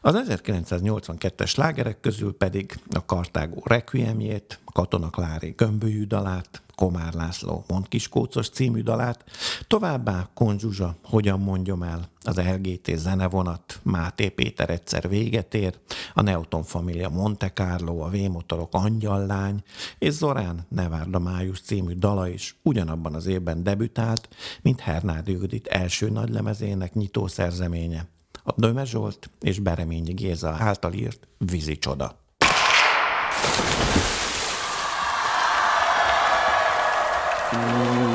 Az 0.00 0.22
1982-es 0.28 1.56
lágerek 1.56 2.00
közül 2.00 2.36
pedig 2.36 2.80
a 2.90 3.04
Kartágó 3.04 3.62
Requiemjét, 3.64 4.58
Katona 4.72 5.10
Klári 5.10 5.54
gömbölyű 5.56 6.04
dalát, 6.04 6.62
Komár 6.80 7.14
László 7.14 7.64
Mondkiskócos 7.68 8.48
című 8.48 8.82
dalát, 8.82 9.24
továbbá 9.66 10.28
Konzsuzsa, 10.34 10.96
hogyan 11.04 11.40
mondjam 11.40 11.82
el, 11.82 12.08
az 12.22 12.36
LGT 12.36 12.96
zenevonat, 12.96 13.80
Máté 13.82 14.28
Péter 14.28 14.70
egyszer 14.70 15.08
véget 15.08 15.54
ér, 15.54 15.78
a 16.14 16.22
Neuton 16.22 16.62
Familia 16.62 17.08
Monte 17.08 17.52
Carlo, 17.52 17.98
a 17.98 18.08
V-motorok 18.08 18.74
Angyallány, 18.74 19.62
és 19.98 20.12
Zorán 20.12 20.66
Nevárda 20.68 21.18
Május 21.18 21.60
című 21.60 21.92
dala 21.92 22.28
is 22.28 22.56
ugyanabban 22.62 23.14
az 23.14 23.26
évben 23.26 23.62
debütált, 23.62 24.28
mint 24.62 24.80
Hernádi 24.80 25.32
Judit 25.32 25.66
első 25.66 26.10
nagylemezének 26.10 26.94
nyitó 26.94 27.26
szerzeménye, 27.26 28.08
a 28.50 28.54
Döme 28.56 28.84
Zsolt 28.84 29.30
és 29.40 29.58
Bereményi 29.58 30.12
Géza 30.12 30.56
által 30.58 30.92
írt 30.92 31.28
Vízi 31.38 31.78
Csoda. 31.78 32.18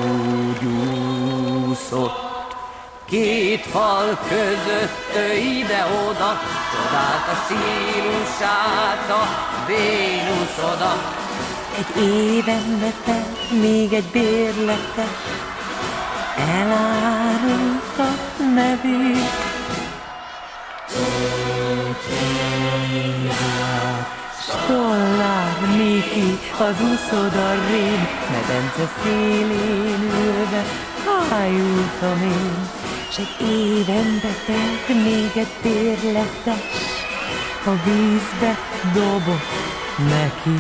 Úgy 0.08 0.66
úszott 1.70 2.24
Két 3.06 3.62
fal 3.62 4.20
között 4.28 5.14
ide-oda, 5.36 6.40
csodált 6.72 7.28
a 7.28 7.36
stílusát 7.46 9.10
a 9.10 9.24
Vénuszoda. 9.68 10.94
Egy 11.78 12.02
éven 12.04 12.80
letelt 12.80 13.62
még 13.62 13.94
egy 13.94 14.10
bérlete, 14.12 15.08
elárulta 16.38 18.08
nevét. 18.56 19.45
Stollár 24.40 25.60
Miki, 25.78 26.40
az 26.60 26.76
úszoda 26.82 27.54
rém, 27.70 28.08
medence 28.32 28.92
szélén 29.04 30.02
ülve, 30.02 30.64
hájultam 31.30 32.22
én. 32.22 32.70
S 33.12 33.18
egy 33.18 33.48
éven 33.48 34.22
betelt 34.22 34.88
még 35.04 35.32
egy 35.36 35.54
bérletes, 35.62 36.60
a 37.66 37.72
vízbe 37.84 38.58
dobott 38.94 39.54
neki. 39.98 40.60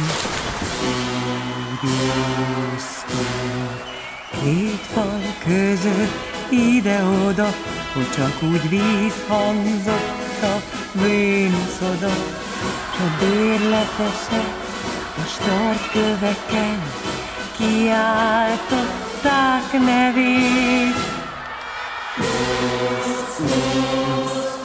Két 4.41 4.85
fal 4.93 5.21
között 5.45 6.34
ide-oda, 6.49 7.53
hogy 7.93 8.09
csak 8.15 8.43
úgy 8.43 8.69
vízhangzott 8.69 10.43
a 10.43 10.61
Vénuszoda, 10.91 12.09
s 12.93 12.95
a 12.99 13.09
bérletesek 13.19 14.53
a 15.17 15.21
startköveken 15.27 16.81
kiáltották 17.57 19.71
nevét. 19.71 20.95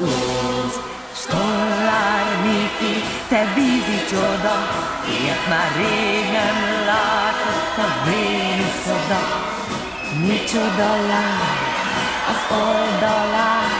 Úsz, 0.00 0.78
Stollár 1.14 2.26
Miki, 2.42 2.94
te 3.28 3.52
vízi 3.54 4.04
csoda, 4.10 4.56
ilyet 5.08 5.44
már 5.48 5.70
rég 5.76 6.24
nem 6.32 6.56
látott 6.86 7.76
a 7.76 7.78
Vénuszoda. 8.04 9.20
Micsoda 10.26 10.90
lány, 11.08 11.69
az 12.30 12.56
oldalán, 12.56 13.70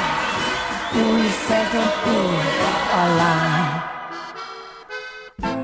új 0.95 1.29
szezon, 1.47 1.91
új 2.15 2.45
a 2.93 3.15
lány. 3.17 3.83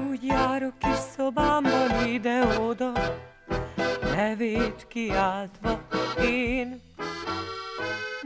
Úgy 0.08 0.24
járok 0.24 0.78
kis 0.78 0.98
szobámban 1.16 2.06
ide-oda, 2.06 2.92
nevét 4.14 4.86
kiáltva 4.88 5.80
én, 6.20 6.80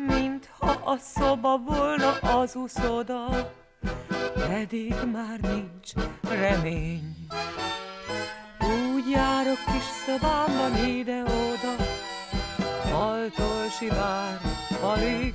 mintha 0.07 0.71
a 0.85 0.97
szoba 0.97 1.59
volna 1.59 2.13
az 2.39 2.55
uszoda, 2.55 3.51
pedig 4.49 4.95
már 5.13 5.41
nincs 5.41 5.91
remény. 6.23 7.17
Úgy 8.61 9.11
járok 9.11 9.59
kis 9.67 9.85
szobámban 10.07 10.87
ide-oda, 10.87 11.90
faltól 13.01 13.69
sivár 13.79 14.41
alig, 14.83 15.35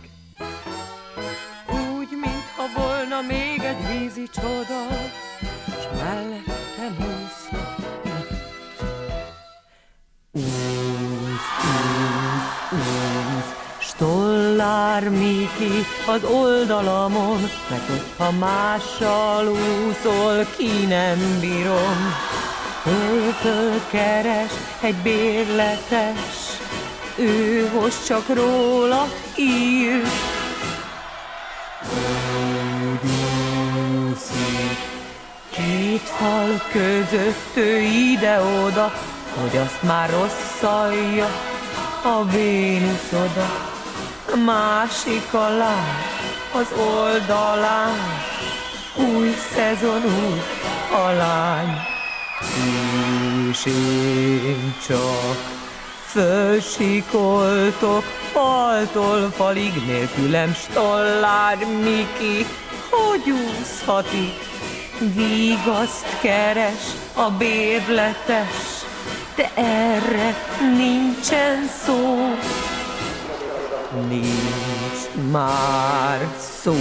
úgy, 1.67 2.09
mintha 2.09 2.65
volna 2.75 3.21
még 3.21 3.61
egy 3.63 3.87
vízi 3.87 4.29
csoda, 4.33 4.87
s 5.67 5.97
mellettem 5.99 6.95
úszna. 6.97 7.75
Úsz, 10.31 10.43
úsz, 11.63 12.71
úsz, 12.71 13.53
Stollár 13.79 15.09
Miki 15.09 15.85
az 16.07 16.23
oldalamon, 16.23 17.41
mert 17.69 17.89
hogyha 17.89 18.31
mással 18.31 19.47
úszol, 19.47 20.45
ki 20.57 20.85
nem 20.85 21.39
bírom. 21.39 22.13
Föl-föl 22.83 23.81
keres 23.91 24.51
egy 24.81 24.95
bérletes, 24.95 26.54
ő 27.17 27.69
most 27.73 28.05
csak 28.05 28.27
róla 28.27 29.07
ír. 29.35 30.01
Két 35.49 36.01
fal 36.01 36.61
között 36.71 37.55
ő 37.55 37.79
ide-oda, 37.79 38.93
hogy 39.41 39.57
azt 39.57 39.83
már 39.83 40.09
rosszalja 40.09 41.27
a 42.03 42.25
Vénuszoda. 42.25 43.73
Másik 44.45 45.33
a 45.33 45.49
lány 45.57 46.13
az 46.51 46.67
oldalán, 46.77 47.97
új 48.95 49.35
szezon, 49.55 50.03
új 50.03 50.41
a 50.91 51.11
lány. 51.11 51.77
És 53.49 53.65
én 53.65 54.75
csak 54.87 55.64
Fölsikoltok 56.15 58.03
faltól 58.31 59.31
falig 59.31 59.71
nélkülem 59.85 60.53
stollár 60.53 61.57
Miki, 61.57 62.45
hogy 62.89 63.31
úszhatik? 63.31 64.33
Vigaszt 65.15 66.19
keres 66.21 66.83
a 67.13 67.29
bérletes, 67.29 68.85
de 69.35 69.51
erre 69.55 70.35
nincsen 70.77 71.69
szó. 71.85 72.35
Nincs 74.07 75.31
már 75.31 76.27
szó, 76.61 76.77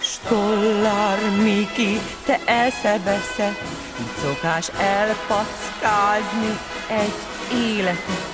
Stollár 0.00 1.18
Miki, 1.42 2.00
te 2.24 2.40
eszebeszed, 2.44 3.56
így 4.00 4.14
szokás 4.22 4.68
elpackázni 4.68 6.58
egy 6.88 7.33
életet. 7.52 8.32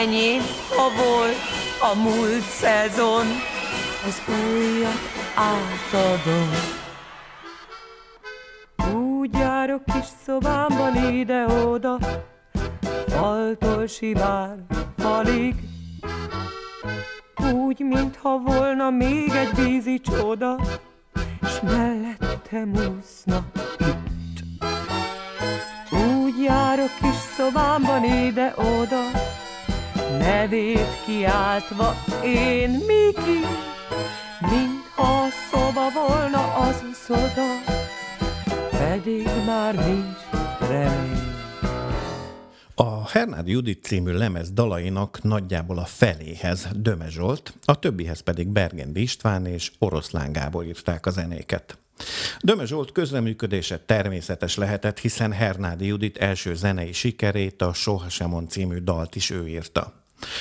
Ennyi, 0.00 0.36
ha 0.76 0.90
volt 1.04 1.36
a 1.80 1.94
múlt 1.94 2.42
szezon, 2.42 3.26
az 4.06 4.22
újat 4.28 5.00
átadom. 5.34 6.50
Úgy 8.94 9.32
járok 9.32 9.84
kis 9.84 10.06
szobámban 10.24 11.14
ide-oda, 11.14 11.98
faltól 13.06 13.86
sivár 13.86 14.56
falig, 14.96 15.54
úgy, 17.52 17.78
mintha 17.78 18.38
volna 18.38 18.90
még 18.90 19.30
egy 19.30 19.54
vízi 19.54 20.00
csoda, 20.00 20.56
s 21.42 21.60
mellettem 21.60 22.72
úszna 22.74 23.44
járok 26.44 26.90
kis 27.00 27.16
szobámban 27.36 28.04
ide-oda, 28.04 29.02
nevét 30.18 31.04
kiáltva 31.06 31.94
én 32.24 32.70
Miki, 32.70 33.40
mintha 34.40 35.02
a 35.02 35.28
szoba 35.50 35.90
volna 35.90 36.54
az 36.54 36.82
uszoda, 36.90 37.46
pedig 38.70 39.28
már 39.46 39.74
nincs 39.74 40.18
remény. 40.68 41.18
A 42.74 43.08
Hernádi 43.08 43.50
Judit 43.50 43.84
című 43.84 44.12
lemez 44.12 44.52
dalainak 44.52 45.22
nagyjából 45.22 45.78
a 45.78 45.84
feléhez 45.84 46.68
Döme 46.76 47.08
Zsolt, 47.08 47.54
a 47.64 47.78
többihez 47.78 48.20
pedig 48.20 48.48
Bergendi 48.48 49.00
István 49.00 49.46
és 49.46 49.72
Oroszlán 49.78 50.32
Gábor 50.32 50.64
írták 50.64 51.06
a 51.06 51.10
zenéket. 51.10 51.78
Döme 52.40 52.64
Zsolt 52.64 52.92
közreműködése 52.92 53.78
természetes 53.78 54.56
lehetett, 54.56 54.98
hiszen 54.98 55.32
Hernádi 55.32 55.86
Judit 55.86 56.16
első 56.16 56.54
zenei 56.54 56.92
sikerét, 56.92 57.62
a 57.62 57.72
Sohasemon 57.72 58.48
című 58.48 58.78
dalt 58.78 59.16
is 59.16 59.30
ő 59.30 59.48
írta. 59.48 59.98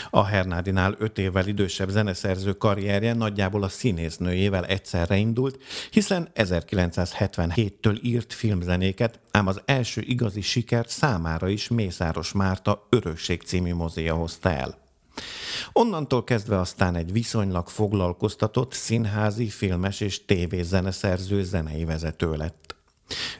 A 0.10 0.26
Hernádinál 0.26 0.96
öt 1.00 1.18
évvel 1.18 1.48
idősebb 1.48 1.90
zeneszerző 1.90 2.54
karrierje 2.54 3.14
nagyjából 3.14 3.64
a 3.64 3.70
színésznőjével 3.70 4.66
egyszerre 4.66 5.16
indult, 5.16 5.64
hiszen 5.92 6.30
1977-től 6.36 7.98
írt 8.02 8.34
filmzenéket, 8.34 9.20
ám 9.32 9.48
az 9.48 9.62
első 9.66 10.02
igazi 10.02 10.42
sikert 10.42 10.90
számára 10.90 11.48
is 11.48 11.68
Mészáros 11.68 12.32
Márta 12.32 12.88
Örökség 12.90 13.42
című 13.42 13.74
mozia 13.74 14.14
hozta 14.14 14.52
el. 14.52 14.87
Onnantól 15.74 16.24
kezdve 16.24 16.60
aztán 16.60 16.96
egy 16.96 17.12
viszonylag 17.12 17.68
foglalkoztatott 17.68 18.74
színházi, 18.74 19.50
filmes 19.50 20.02
és 20.02 20.26
tévézeneszerző 20.26 21.44
zenei 21.44 21.86
vezető 21.86 22.36
lett. 22.36 22.76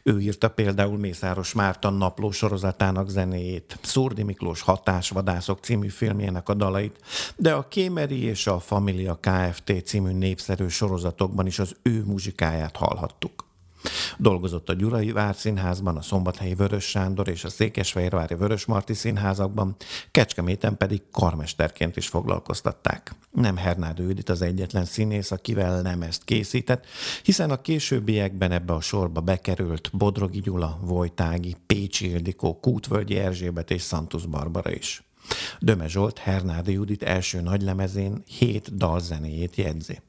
Ő 0.04 0.20
írta 0.20 0.50
például 0.50 0.98
Mészáros 0.98 1.54
Márton 1.54 1.94
napló 1.94 2.32
sorozatának 2.32 3.10
zenéjét, 3.10 3.78
Szurdi 3.82 4.24
Miklós 4.24 4.62
Hatásvadászok 4.62 5.60
című 5.60 5.88
filmjének 5.88 6.50
a 6.50 6.54
dalait, 6.54 7.00
de 7.36 7.54
a 7.54 7.68
Kémeri 7.68 8.24
és 8.24 8.48
a 8.48 8.60
Familia 8.60 9.20
Kft. 9.22 9.74
című 9.86 10.12
népszerű 10.12 10.68
sorozatokban 10.68 11.46
is 11.46 11.60
az 11.60 11.76
ő 11.82 12.04
muzsikáját 12.04 12.76
hallhattuk. 12.76 13.47
Dolgozott 14.18 14.70
a 14.70 14.74
Gyurai 14.74 15.12
Várszínházban, 15.12 15.98
a 15.98 16.02
Szombathelyi 16.02 16.56
Vörös 16.56 16.84
Sándor 16.84 17.28
és 17.28 17.44
a 17.44 17.50
Székesfehérvári 17.50 18.36
Vörös 18.36 18.66
Marti 18.66 18.94
színházakban, 18.94 19.76
Kecskeméten 20.12 20.78
pedig 20.78 21.02
karmesterként 21.12 21.98
is 21.98 22.08
foglalkoztatták. 22.08 23.16
Nem 23.32 23.58
Hernád 23.58 24.00
Ődit 24.00 24.30
az 24.30 24.42
egyetlen 24.42 24.86
színész, 24.86 25.32
akivel 25.32 25.82
nem 25.82 26.02
ezt 26.02 26.24
készített, 26.24 26.86
hiszen 27.24 27.50
a 27.50 27.62
későbbiekben 27.62 28.52
ebbe 28.52 28.74
a 28.74 28.82
sorba 28.82 29.22
bekerült 29.22 29.90
Bodrogi 29.94 30.40
Gyula, 30.40 30.80
Vojtági, 30.82 31.56
Pécsi 31.66 32.10
Ildikó, 32.10 32.60
Kútvölgyi 32.60 33.18
Erzsébet 33.18 33.72
és 33.72 33.84
Santus 33.84 34.26
Barbara 34.26 34.72
is. 34.72 35.02
Döme 35.60 35.88
Zsolt 35.88 36.18
Hernádi 36.18 36.72
Judit 36.72 37.04
első 37.04 37.42
nagylemezén 37.42 38.24
hét 38.26 38.76
dalzenéjét 38.76 39.56
jegyzi. 39.56 40.02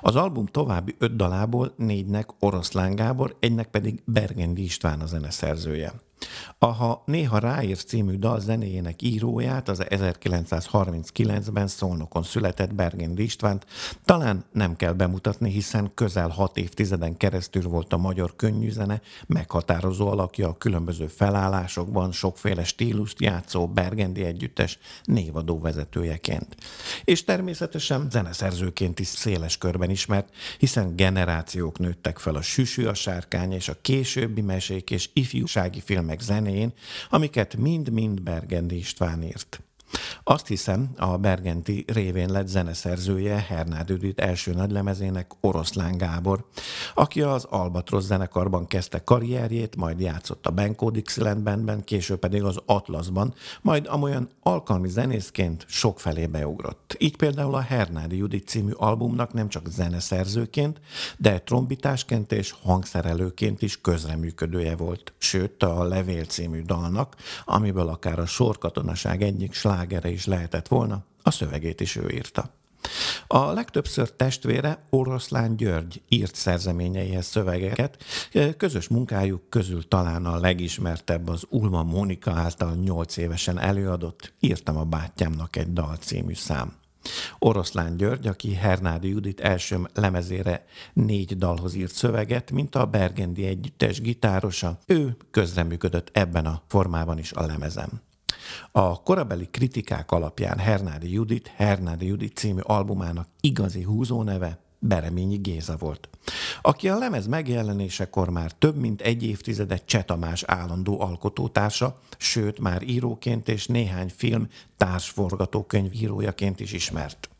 Az 0.00 0.16
album 0.16 0.46
további 0.46 0.94
öt 0.98 1.16
dalából 1.16 1.74
négynek 1.76 2.28
Oroszlán 2.38 2.94
Gábor, 2.94 3.36
egynek 3.40 3.68
pedig 3.68 4.02
Bergendi 4.04 4.62
István 4.62 5.00
a 5.00 5.06
zeneszerzője. 5.06 5.92
A 6.58 7.02
Néha 7.04 7.38
ráér 7.38 7.84
című 7.84 8.16
dal 8.16 8.40
zenéjének 8.40 9.02
íróját, 9.02 9.68
az 9.68 9.82
1939-ben 9.88 11.66
Szolnokon 11.66 12.22
született 12.22 12.74
Bergén 12.74 13.12
Istvánt 13.16 13.66
talán 14.04 14.44
nem 14.52 14.76
kell 14.76 14.92
bemutatni, 14.92 15.50
hiszen 15.50 15.90
közel 15.94 16.28
hat 16.28 16.56
évtizeden 16.56 17.16
keresztül 17.16 17.62
volt 17.62 17.92
a 17.92 17.96
magyar 17.96 18.36
könnyűzene 18.36 19.00
meghatározó 19.26 20.08
alakja 20.08 20.48
a 20.48 20.56
különböző 20.58 21.06
felállásokban, 21.06 22.12
sokféle 22.12 22.64
stílust 22.64 23.20
játszó 23.20 23.68
Bergendi 23.68 24.24
együttes 24.24 24.78
névadó 25.04 25.60
vezetőjeként. 25.60 26.56
És 27.04 27.24
természetesen 27.24 28.10
zeneszerzőként 28.10 29.00
is 29.00 29.06
széles 29.06 29.58
körben 29.58 29.90
ismert, 29.90 30.34
hiszen 30.58 30.96
generációk 30.96 31.78
nőttek 31.78 32.18
fel 32.18 32.34
a 32.34 32.42
Süsű 32.42 32.86
a 32.86 32.94
sárkány 32.94 33.52
és 33.52 33.68
a 33.68 33.76
későbbi 33.80 34.40
mesék 34.40 34.90
és 34.90 35.10
ifjúsági 35.12 35.80
filmek 35.80 36.11
zené 36.20 36.50
zenén, 36.50 36.74
amiket 37.10 37.56
mind-mind 37.56 38.20
Bergendi 38.22 38.76
István 38.76 39.22
írt. 39.22 39.60
Azt 40.24 40.46
hiszem, 40.46 40.90
a 40.96 41.16
Bergenti 41.16 41.84
révén 41.86 42.30
lett 42.30 42.46
zeneszerzője 42.46 43.44
Hernád 43.48 43.90
Üdít 43.90 44.20
első 44.20 44.52
nagylemezének 44.52 45.30
Oroszlán 45.40 45.96
Gábor, 45.96 46.44
aki 46.94 47.22
az 47.22 47.44
Albatrosz 47.44 48.04
zenekarban 48.04 48.66
kezdte 48.66 49.04
karrierjét, 49.04 49.76
majd 49.76 50.00
játszott 50.00 50.46
a 50.46 50.50
Benko 50.50 50.90
Dixieland 50.90 51.42
Bandben, 51.42 51.84
később 51.84 52.18
pedig 52.18 52.42
az 52.42 52.60
Atlasban, 52.66 53.34
majd 53.62 53.86
amolyan 53.86 54.28
alkalmi 54.42 54.88
zenészként 54.88 55.66
felé 55.96 56.26
beugrott. 56.26 56.96
Így 56.98 57.16
például 57.16 57.54
a 57.54 57.60
Hernádi 57.60 58.16
Judit 58.16 58.48
című 58.48 58.72
albumnak 58.72 59.32
nem 59.32 59.48
csak 59.48 59.66
zeneszerzőként, 59.68 60.80
de 61.18 61.38
trombitásként 61.38 62.32
és 62.32 62.54
hangszerelőként 62.62 63.62
is 63.62 63.80
közreműködője 63.80 64.76
volt. 64.76 65.12
Sőt, 65.18 65.62
a 65.62 65.84
Levél 65.84 66.24
című 66.24 66.62
dalnak, 66.62 67.16
amiből 67.44 67.88
akár 67.88 68.18
a 68.18 68.26
sorkatonaság 68.26 69.22
egyik 69.22 69.52
slá 69.52 69.81
slágere 69.82 70.10
is 70.10 70.26
lehetett 70.26 70.68
volna, 70.68 71.04
a 71.22 71.30
szövegét 71.30 71.80
is 71.80 71.96
ő 71.96 72.08
írta. 72.08 72.50
A 73.26 73.52
legtöbbször 73.52 74.10
testvére 74.10 74.84
Oroszlán 74.90 75.56
György 75.56 76.02
írt 76.08 76.34
szerzeményeihez 76.34 77.26
szövegeket, 77.26 78.04
közös 78.56 78.88
munkájuk 78.88 79.48
közül 79.48 79.88
talán 79.88 80.26
a 80.26 80.38
legismertebb 80.38 81.28
az 81.28 81.44
Ulma 81.48 81.82
Mónika 81.82 82.30
által 82.30 82.74
nyolc 82.74 83.16
évesen 83.16 83.58
előadott 83.58 84.32
Írtam 84.40 84.76
a 84.76 84.84
bátyámnak 84.84 85.56
egy 85.56 85.72
dal 85.72 85.96
című 85.96 86.34
szám. 86.34 86.72
Oroszlán 87.38 87.96
György, 87.96 88.26
aki 88.26 88.54
Hernádi 88.54 89.08
Judit 89.08 89.40
első 89.40 89.88
lemezére 89.94 90.64
négy 90.92 91.36
dalhoz 91.36 91.74
írt 91.74 91.94
szöveget, 91.94 92.50
mint 92.50 92.74
a 92.74 92.86
Bergendi 92.86 93.46
együttes 93.46 94.00
gitárosa, 94.00 94.78
ő 94.86 95.16
közreműködött 95.30 96.10
ebben 96.12 96.46
a 96.46 96.62
formában 96.66 97.18
is 97.18 97.32
a 97.32 97.46
lemezem. 97.46 98.02
A 98.72 99.02
korabeli 99.02 99.48
kritikák 99.50 100.10
alapján 100.10 100.58
Hernádi 100.58 101.12
Judit, 101.12 101.52
Hernádi 101.56 102.06
Judit 102.06 102.36
című 102.36 102.60
albumának 102.60 103.28
igazi 103.40 103.82
húzóneve 103.82 104.58
Bereményi 104.84 105.36
Géza 105.36 105.76
volt, 105.76 106.08
aki 106.62 106.88
a 106.88 106.98
lemez 106.98 107.26
megjelenésekor 107.26 108.30
már 108.30 108.52
több 108.52 108.76
mint 108.76 109.00
egy 109.00 109.22
évtizedet 109.22 109.84
Csetamás 109.84 110.42
állandó 110.42 111.00
alkotótársa, 111.00 111.98
sőt 112.18 112.58
már 112.58 112.82
íróként 112.82 113.48
és 113.48 113.66
néhány 113.66 114.12
film 114.16 114.48
társforgatókönyvírójaként 114.76 116.60
is 116.60 116.72
ismert. 116.72 117.30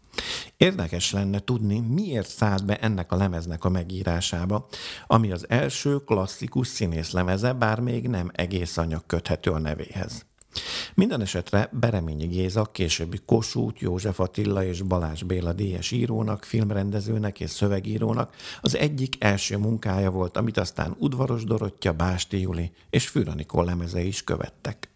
Érdekes 0.57 1.13
lenne 1.13 1.39
tudni, 1.39 1.81
miért 1.81 2.29
szállt 2.29 2.65
be 2.65 2.79
ennek 2.79 3.13
a 3.13 3.17
lemeznek 3.17 3.65
a 3.65 3.69
megírásába, 3.69 4.67
ami 5.07 5.33
az 5.33 5.49
első 5.49 5.97
klasszikus 5.99 6.69
színész 6.69 7.11
lemeze, 7.11 7.53
bár 7.53 7.81
még 7.81 8.09
nem 8.09 8.31
egész 8.33 8.77
anyag 8.77 9.07
köthető 9.07 9.51
a 9.51 9.59
nevéhez. 9.59 10.27
Minden 10.95 11.21
esetre 11.21 11.69
Bereményi 11.73 12.27
Géza, 12.27 12.65
későbbi 12.65 13.19
Kossuth, 13.27 13.83
József 13.83 14.21
Attila 14.21 14.65
és 14.65 14.83
Balázs 14.83 15.23
Béla 15.23 15.53
díjas 15.53 15.91
írónak, 15.91 16.45
filmrendezőnek 16.45 17.41
és 17.41 17.51
szövegírónak 17.51 18.35
az 18.61 18.77
egyik 18.77 19.25
első 19.25 19.57
munkája 19.57 20.11
volt, 20.11 20.37
amit 20.37 20.57
aztán 20.57 20.95
Udvaros 20.99 21.45
Dorottya, 21.45 21.93
Básti 21.93 22.41
Juli 22.41 22.73
és 22.91 23.09
Füranikó 23.09 23.63
lemeze 23.63 24.03
is 24.03 24.25
követtek. 24.25 24.91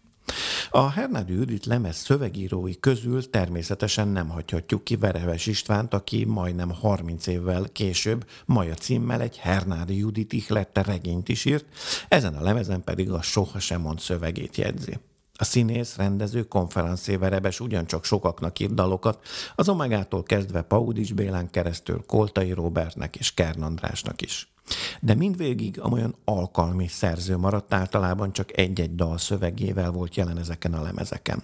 A 0.69 0.89
Hernádi 0.89 1.33
Judit 1.33 1.65
lemez 1.65 1.95
szövegírói 1.95 2.79
közül 2.79 3.29
természetesen 3.29 4.07
nem 4.07 4.29
hagyhatjuk 4.29 4.83
ki 4.83 4.95
Vereves 4.95 5.45
Istvánt, 5.45 5.93
aki 5.93 6.25
majdnem 6.25 6.71
30 6.71 7.27
évvel 7.27 7.69
később 7.71 8.25
Maja 8.45 8.73
címmel 8.73 9.21
egy 9.21 9.37
Hernádi 9.37 9.97
Judit 9.97 10.33
ihlette 10.33 10.81
regényt 10.81 11.29
is 11.29 11.45
írt, 11.45 11.65
ezen 12.07 12.35
a 12.35 12.41
lemezen 12.41 12.83
pedig 12.83 13.11
a 13.11 13.21
Soha 13.21 13.59
sem 13.59 13.81
mond 13.81 13.99
szövegét 13.99 14.57
jegyzi. 14.57 14.99
A 15.39 15.43
színész, 15.43 15.95
rendező, 15.95 16.43
konferencéverebes 16.43 17.59
ugyancsak 17.59 18.03
sokaknak 18.03 18.59
írt 18.59 18.73
dalokat, 18.73 19.25
az 19.55 19.69
Omegától 19.69 20.23
kezdve 20.23 20.61
Paudis 20.61 21.11
Bélán 21.11 21.49
keresztül 21.49 22.03
Koltai 22.05 22.51
Robertnek 22.51 23.15
és 23.15 23.33
Kern 23.33 23.61
Andrásnak 23.61 24.21
is. 24.21 24.51
De 24.99 25.15
mindvégig 25.15 25.79
amolyan 25.79 26.15
alkalmi 26.25 26.87
szerző 26.87 27.37
maradt 27.37 27.73
általában 27.73 28.31
csak 28.31 28.57
egy-egy 28.57 28.95
dal 28.95 29.17
szövegével 29.17 29.91
volt 29.91 30.15
jelen 30.15 30.37
ezeken 30.37 30.73
a 30.73 30.81
lemezeken. 30.81 31.43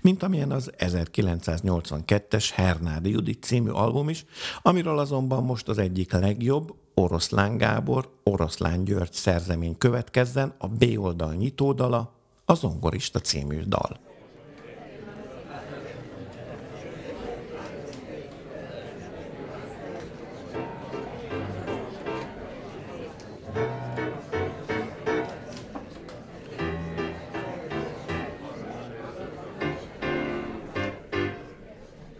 Mint 0.00 0.22
amilyen 0.22 0.50
az 0.50 0.72
1982-es 0.78 2.48
Hernádi 2.54 3.10
Judit 3.10 3.42
című 3.42 3.70
album 3.70 4.08
is, 4.08 4.24
amiről 4.62 4.98
azonban 4.98 5.44
most 5.44 5.68
az 5.68 5.78
egyik 5.78 6.12
legjobb, 6.12 6.74
Oroszlán 6.94 7.56
Gábor, 7.56 8.12
Oroszlán 8.22 8.84
György 8.84 9.12
szerzemény 9.12 9.78
következzen, 9.78 10.54
a 10.58 10.68
B 10.68 10.84
oldal 10.96 11.34
nyitódala, 11.34 12.17
a 12.50 12.54
Zongorista 12.54 13.18
című 13.20 13.62
dal. 13.66 13.96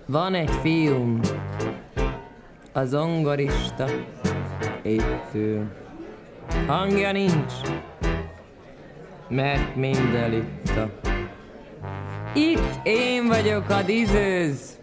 Van 0.07 0.35
egy 0.35 0.51
fiúm, 0.51 1.21
a 2.73 2.85
zongorista, 2.85 3.87
itt 4.83 5.35
ül. 5.35 5.73
Hangja 6.67 7.13
nincs, 7.13 7.53
mert 9.29 9.77
mind 9.77 10.15
elitta. 10.15 10.91
Itt 12.35 12.81
én 12.83 13.27
vagyok 13.27 13.71
a 13.71 13.83
dizőz, 13.83 14.79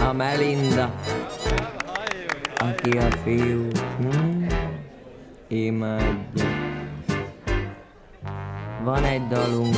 a 0.00 0.12
Melinda, 0.12 0.94
aki 2.56 2.98
a 2.98 3.10
fiú 3.24 3.68
hmm, 3.98 4.46
imádja. 5.48 6.48
Van 8.82 9.04
egy 9.04 9.26
dalunk, 9.26 9.76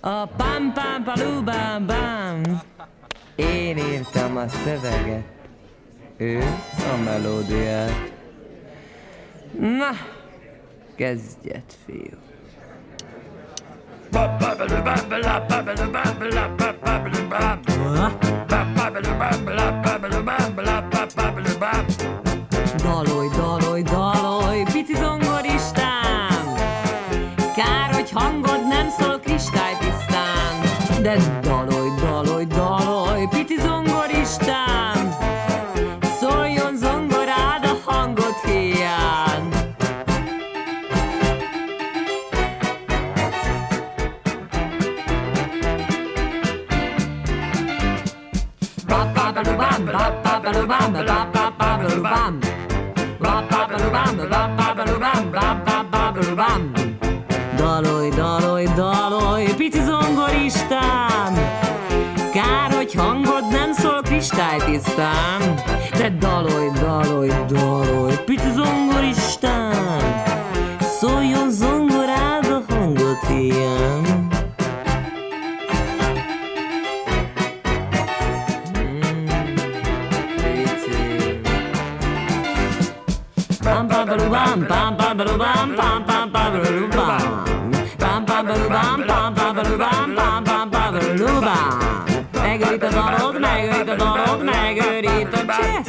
a 0.00 0.26
pam 0.26 0.72
pam 0.72 1.04
palu 1.04 1.42
bam 1.42 1.86
bam. 1.86 2.60
Én 3.34 3.78
írtam 3.78 4.36
a 4.36 4.48
szöveget, 4.48 5.24
ő 6.16 6.38
a 6.92 7.02
melódiát. 7.04 8.12
Na, 9.58 9.90
Kezdjet, 11.02 11.66
fiú. 11.84 12.14
Dalolj, 22.82 23.28
dalolj, 23.34 23.82
dalolj, 23.82 24.62
pici 24.72 24.94
zongoristám! 24.94 26.54
Kár, 27.54 27.92
hogy 27.92 28.10
hangod 28.10 28.66
nem 28.68 28.88
szól 28.98 29.18
kristálytisztán, 29.18 30.60
de 31.02 31.41
Dalolj, 57.56 58.10
dalolj, 58.10 58.66
dalolj, 58.74 59.54
pici 59.56 59.82
zongoristám! 59.82 61.34
Kár, 62.32 62.72
hogy 62.72 62.94
hangod 62.94 63.48
nem 63.50 63.72
szól 63.72 64.00
kristálytisztán, 64.02 65.40
de 65.98 66.08
dalolj, 66.08 66.68
dalolj, 66.80 67.21
Margarita 94.02 94.26
Donald, 94.26 94.42
Margarita 94.44 95.46
Chess. 95.46 95.88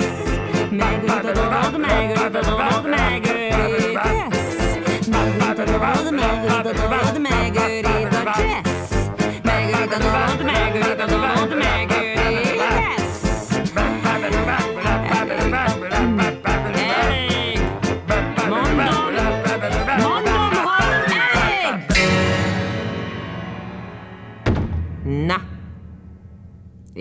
Margarita 0.72 1.34
Donald, 1.34 1.78
Margarita 1.80 2.42
Donald, 2.42 2.86
Margarita 2.86 4.04
Chess. 4.04 5.08
Margarita 5.08 5.66
Donald, 5.66 6.14
Margarita 6.14 6.74
Donald, 6.74 7.20
Margarita 7.20 7.90
Chess. 7.90 8.03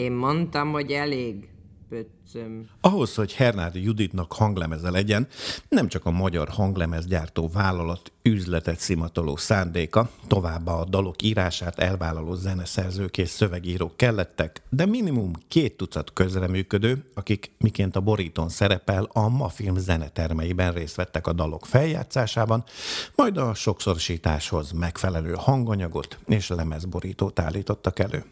Én 0.02 0.12
mondtam, 0.12 0.72
hogy 0.72 0.92
elég, 0.92 1.48
pöccöm. 1.88 2.68
Ahhoz, 2.80 3.14
hogy 3.14 3.34
Hernádi 3.34 3.82
Juditnak 3.82 4.32
hanglemeze 4.32 4.90
legyen, 4.90 5.28
nem 5.68 5.88
csak 5.88 6.04
a 6.06 6.10
magyar 6.10 6.48
hanglemezgyártó 6.48 7.50
vállalat 7.52 8.12
üzletet 8.22 8.78
szimatoló 8.78 9.36
szándéka, 9.36 10.10
továbbá 10.26 10.72
a 10.72 10.84
dalok 10.84 11.22
írását 11.22 11.78
elvállaló 11.78 12.34
zeneszerzők 12.34 13.18
és 13.18 13.28
szövegírók 13.28 13.96
kellettek, 13.96 14.62
de 14.68 14.86
minimum 14.86 15.32
két 15.48 15.76
tucat 15.76 16.12
közreműködő, 16.12 17.04
akik 17.14 17.50
miként 17.58 17.96
a 17.96 18.00
borítón 18.00 18.48
szerepel, 18.48 19.08
a 19.12 19.28
ma 19.28 19.48
film 19.48 19.76
zenetermeiben 19.76 20.72
részt 20.72 20.96
vettek 20.96 21.26
a 21.26 21.32
dalok 21.32 21.66
feljátszásában, 21.66 22.64
majd 23.14 23.36
a 23.36 23.54
sokszorosításhoz 23.54 24.70
megfelelő 24.70 25.34
hanganyagot 25.36 26.18
és 26.26 26.48
lemezborítót 26.48 27.38
állítottak 27.38 27.98
elő. 27.98 28.24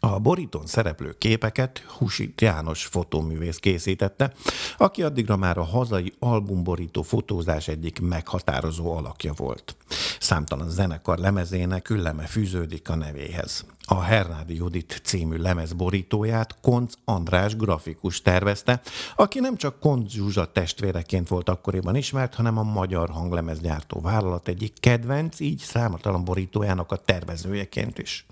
A 0.00 0.18
borítón 0.18 0.66
szereplő 0.66 1.14
képeket 1.18 1.78
Husit 1.78 2.40
János 2.40 2.84
fotóművész 2.84 3.56
készítette, 3.56 4.32
aki 4.76 5.02
addigra 5.02 5.36
már 5.36 5.58
a 5.58 5.64
hazai 5.64 6.12
albumborító 6.18 7.02
fotózás 7.02 7.68
egyik 7.68 8.00
meghatározó 8.00 8.96
alakja 8.96 9.32
volt. 9.32 9.76
Számtalan 10.20 10.70
zenekar 10.70 11.18
lemezének 11.18 11.90
ülleme 11.90 12.22
fűződik 12.22 12.88
a 12.88 12.94
nevéhez. 12.94 13.64
A 13.84 14.00
Hernádi 14.00 14.54
Judit 14.54 15.00
című 15.04 15.36
lemez 15.36 15.72
borítóját 15.72 16.60
Konc 16.60 16.94
András 17.04 17.56
grafikus 17.56 18.22
tervezte, 18.22 18.80
aki 19.16 19.40
nem 19.40 19.56
csak 19.56 19.80
Konc 19.80 20.10
Zsuzsa 20.12 20.52
testvéreként 20.52 21.28
volt 21.28 21.48
akkoriban 21.48 21.96
ismert, 21.96 22.34
hanem 22.34 22.58
a 22.58 22.62
magyar 22.62 23.10
hanglemezgyártó 23.10 24.00
vállalat 24.00 24.48
egyik 24.48 24.72
kedvenc, 24.80 25.40
így 25.40 25.58
számtalan 25.58 26.24
borítójának 26.24 26.92
a 26.92 26.96
tervezőjeként 26.96 27.98
is. 27.98 28.26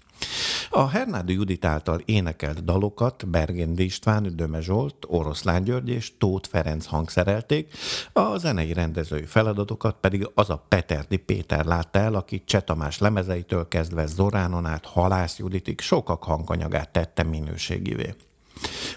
A 0.71 0.89
Hernádi 0.89 1.33
Judit 1.33 1.65
által 1.65 2.03
énekelt 2.05 2.65
dalokat 2.65 3.29
Bergendi 3.29 3.85
István, 3.85 4.37
Döme 4.37 4.61
Zsolt, 4.61 4.95
Oroszlán 5.07 5.65
György 5.65 5.89
és 5.89 6.13
Tóth 6.19 6.49
Ferenc 6.49 6.87
hangszerelték, 6.87 7.75
a 8.13 8.37
zenei 8.37 8.73
rendezői 8.73 9.25
feladatokat 9.25 9.97
pedig 10.01 10.31
az 10.35 10.51
a 10.51 10.65
Peterdi 10.69 11.17
Péter 11.17 11.65
látta 11.65 11.99
el, 11.99 12.15
aki 12.15 12.43
Cseh 12.45 12.63
Tamás 12.63 12.99
lemezeitől 12.99 13.69
kezdve 13.69 14.07
Zoránon 14.07 14.67
át 14.67 14.87
Halász 14.87 15.39
Juditig 15.39 15.81
sokak 15.81 16.25
hanganyagát 16.25 16.93
tette 16.93 17.23
minőségivé. 17.23 18.15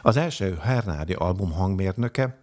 Az 0.01 0.17
első 0.17 0.57
Hernádi 0.61 1.13
album 1.13 1.51
hangmérnöke 1.51 2.42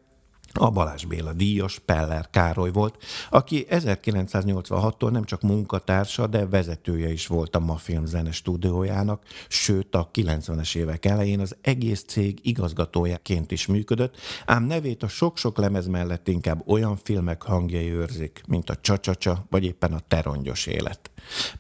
a 0.53 0.71
Balázs 0.71 1.05
Béla 1.05 1.33
díjas 1.33 1.79
Peller 1.79 2.31
Károly 2.31 2.71
volt, 2.71 3.05
aki 3.31 3.67
1986-tól 3.71 5.11
nem 5.11 5.25
csak 5.25 5.43
munkatársa, 5.43 6.27
de 6.27 6.47
vezetője 6.47 7.13
is 7.13 7.27
volt 7.27 7.57
a 7.57 7.61
Mafilm 7.61 8.07
zene 8.07 8.33
stúdiójának, 8.33 9.23
sőt 9.49 9.95
a 9.95 10.11
90-es 10.15 10.77
évek 10.77 11.07
elején 11.07 11.41
az 11.41 11.57
egész 11.61 12.05
cég 12.07 12.39
igazgatójaként 12.43 13.51
is 13.51 13.67
működött, 13.67 14.17
ám 14.47 14.65
nevét 14.65 15.03
a 15.03 15.09
sok-sok 15.09 15.59
lemez 15.59 15.87
mellett 15.87 16.29
inkább 16.29 16.69
olyan 16.69 16.97
filmek 16.97 17.43
hangjai 17.43 17.91
őrzik, 17.91 18.43
mint 18.47 18.71
a 18.71 18.77
Csacsacsa 18.81 19.47
vagy 19.51 19.65
éppen 19.65 19.93
a 19.93 20.01
Terongyos 20.09 20.67
élet. 20.67 21.11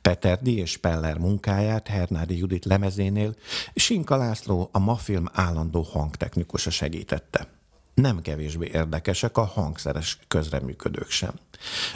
Peterdi 0.02 0.58
és 0.58 0.76
Peller 0.76 1.18
munkáját 1.18 1.88
Hernádi 1.88 2.38
Judit 2.38 2.64
lemezénél 2.64 3.34
Sinka 3.74 4.16
László 4.16 4.68
a 4.72 4.78
Mafilm 4.78 5.28
állandó 5.32 5.82
hangtechnikusa 5.82 6.70
segítette 6.70 7.59
nem 8.00 8.20
kevésbé 8.20 8.70
érdekesek 8.72 9.36
a 9.36 9.44
hangszeres 9.44 10.18
közreműködők 10.28 11.10
sem. 11.10 11.32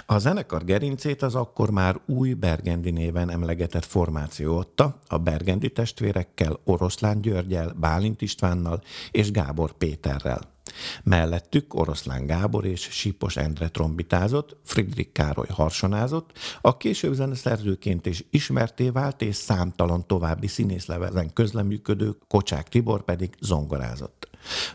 A 0.06 0.18
zenekar 0.18 0.64
gerincét 0.64 1.22
az 1.22 1.34
akkor 1.34 1.70
már 1.70 2.00
új 2.06 2.32
Bergendi 2.32 2.90
néven 2.90 3.30
emlegetett 3.30 3.84
formáció 3.84 4.58
adta, 4.58 4.98
a 5.06 5.18
Bergendi 5.18 5.70
testvérekkel, 5.70 6.60
Oroszlán 6.64 7.20
Györgyel, 7.20 7.72
Bálint 7.80 8.22
Istvánnal 8.22 8.82
és 9.10 9.30
Gábor 9.30 9.72
Péterrel. 9.72 10.52
Mellettük 11.02 11.74
Oroszlán 11.74 12.26
Gábor 12.26 12.64
és 12.64 12.80
Sipos 12.90 13.36
Endre 13.36 13.68
trombitázott, 13.68 14.56
Friedrich 14.64 15.12
Károly 15.12 15.48
harsonázott, 15.48 16.30
a 16.60 16.76
később 16.76 17.12
zeneszerzőként 17.12 18.06
is 18.06 18.24
ismerté 18.30 18.88
vált 18.88 19.22
és 19.22 19.36
számtalan 19.36 20.06
további 20.06 20.46
színészlevezen 20.46 21.32
közleműködő 21.32 22.16
Kocsák 22.28 22.68
Tibor 22.68 23.04
pedig 23.04 23.34
zongorázott. 23.40 24.23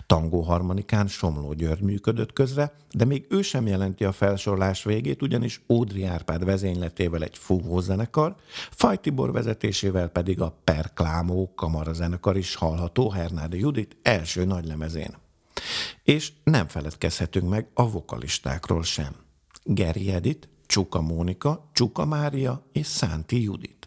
Tangó 0.05 0.41
harmonikán 0.41 1.07
Somló 1.07 1.53
György 1.53 1.81
működött 1.81 2.33
közre, 2.33 2.73
de 2.91 3.05
még 3.05 3.25
ő 3.29 3.41
sem 3.41 3.67
jelenti 3.67 4.03
a 4.03 4.11
felsorolás 4.11 4.83
végét, 4.83 5.21
ugyanis 5.21 5.61
Ódri 5.69 6.03
Árpád 6.03 6.45
vezényletével 6.45 7.23
egy 7.23 7.37
fúvózenekar, 7.37 8.35
Faj 8.71 8.97
Tibor 8.97 9.31
vezetésével 9.31 10.07
pedig 10.07 10.41
a 10.41 10.59
Perklámó 10.63 11.53
kamarazenekar 11.55 12.37
is 12.37 12.55
hallható 12.55 13.09
Hernádi 13.09 13.59
Judit 13.59 13.97
első 14.01 14.45
nagylemezén. 14.45 15.17
És 16.03 16.31
nem 16.43 16.67
feledkezhetünk 16.67 17.49
meg 17.49 17.67
a 17.73 17.89
vokalistákról 17.89 18.83
sem. 18.83 19.15
Geri 19.63 20.11
Edith, 20.11 20.47
Csuka 20.65 21.01
Mónika, 21.01 21.69
Csuka 21.73 22.05
Mária 22.05 22.65
és 22.71 22.85
Szánti 22.85 23.43
Judit. 23.43 23.78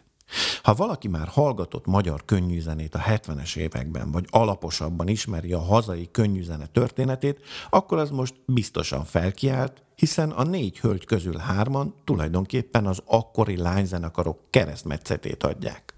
Ha 0.63 0.73
valaki 0.73 1.07
már 1.07 1.27
hallgatott 1.27 1.85
magyar 1.85 2.25
könnyűzenét 2.25 2.95
a 2.95 2.99
70-es 2.99 3.55
években, 3.55 4.11
vagy 4.11 4.25
alaposabban 4.29 5.07
ismeri 5.07 5.53
a 5.53 5.59
hazai 5.59 6.09
könnyűzene 6.11 6.65
történetét, 6.65 7.39
akkor 7.69 7.97
az 7.97 8.09
most 8.09 8.35
biztosan 8.45 9.05
felkiált, 9.05 9.83
hiszen 9.95 10.31
a 10.31 10.43
négy 10.43 10.79
hölgy 10.79 11.05
közül 11.05 11.37
hárman 11.37 11.95
tulajdonképpen 12.03 12.85
az 12.85 13.01
akkori 13.05 13.57
lányzenekarok 13.57 14.39
keresztmetszetét 14.49 15.43
adják. 15.43 15.93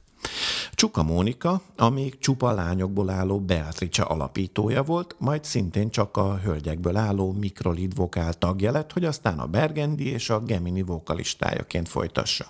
Csuka 0.72 1.04
Mónika, 1.04 1.62
amíg 1.76 2.20
csupa 2.20 2.52
lányokból 2.52 3.10
álló 3.10 3.40
Beatrice 3.40 4.04
alapítója 4.04 4.84
volt, 4.84 5.16
majd 5.20 5.44
szintén 5.44 5.90
csak 5.90 6.18
a 6.18 6.38
hölgyekből 6.38 6.96
álló 6.96 7.32
mikrolid 7.32 7.96
vokál 7.96 8.34
tagja 8.34 8.72
lett, 8.72 8.92
hogy 8.92 9.06
aztán 9.06 9.40
a 9.40 9.46
Bergendi 9.46 10.10
és 10.12 10.30
a 10.30 10.40
Gemini 10.40 10.82
vokalistájaként 10.82 11.90
folytassa. 11.90 12.46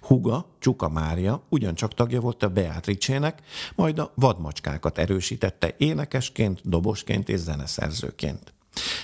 Huga, 0.00 0.46
Csuka 0.58 0.88
Mária 0.88 1.42
ugyancsak 1.48 1.94
tagja 1.94 2.20
volt 2.20 2.42
a 2.42 2.48
Beatrice-nek, 2.48 3.42
majd 3.74 3.98
a 3.98 4.12
vadmacskákat 4.14 4.98
erősítette 4.98 5.74
énekesként, 5.78 6.60
dobosként 6.64 7.28
és 7.28 7.38
zeneszerzőként. 7.38 8.54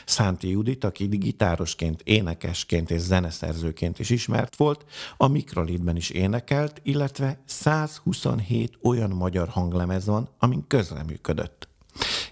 Szánti 0.05 0.48
Judit, 0.48 0.85
aki 0.85 1.07
gitárosként, 1.07 2.01
énekesként 2.05 2.90
és 2.90 3.01
zeneszerzőként 3.01 3.98
is 3.98 4.11
ismert 4.11 4.57
volt, 4.57 4.85
a 5.16 5.29
Mikrolidben 5.29 5.96
is 5.96 6.11
énekelt, 6.11 6.81
illetve 6.83 7.42
127 7.44 8.79
olyan 8.83 9.11
magyar 9.11 9.48
hanglemez 9.48 10.07
van, 10.07 10.29
amin 10.38 10.64
közreműködött. 10.66 11.71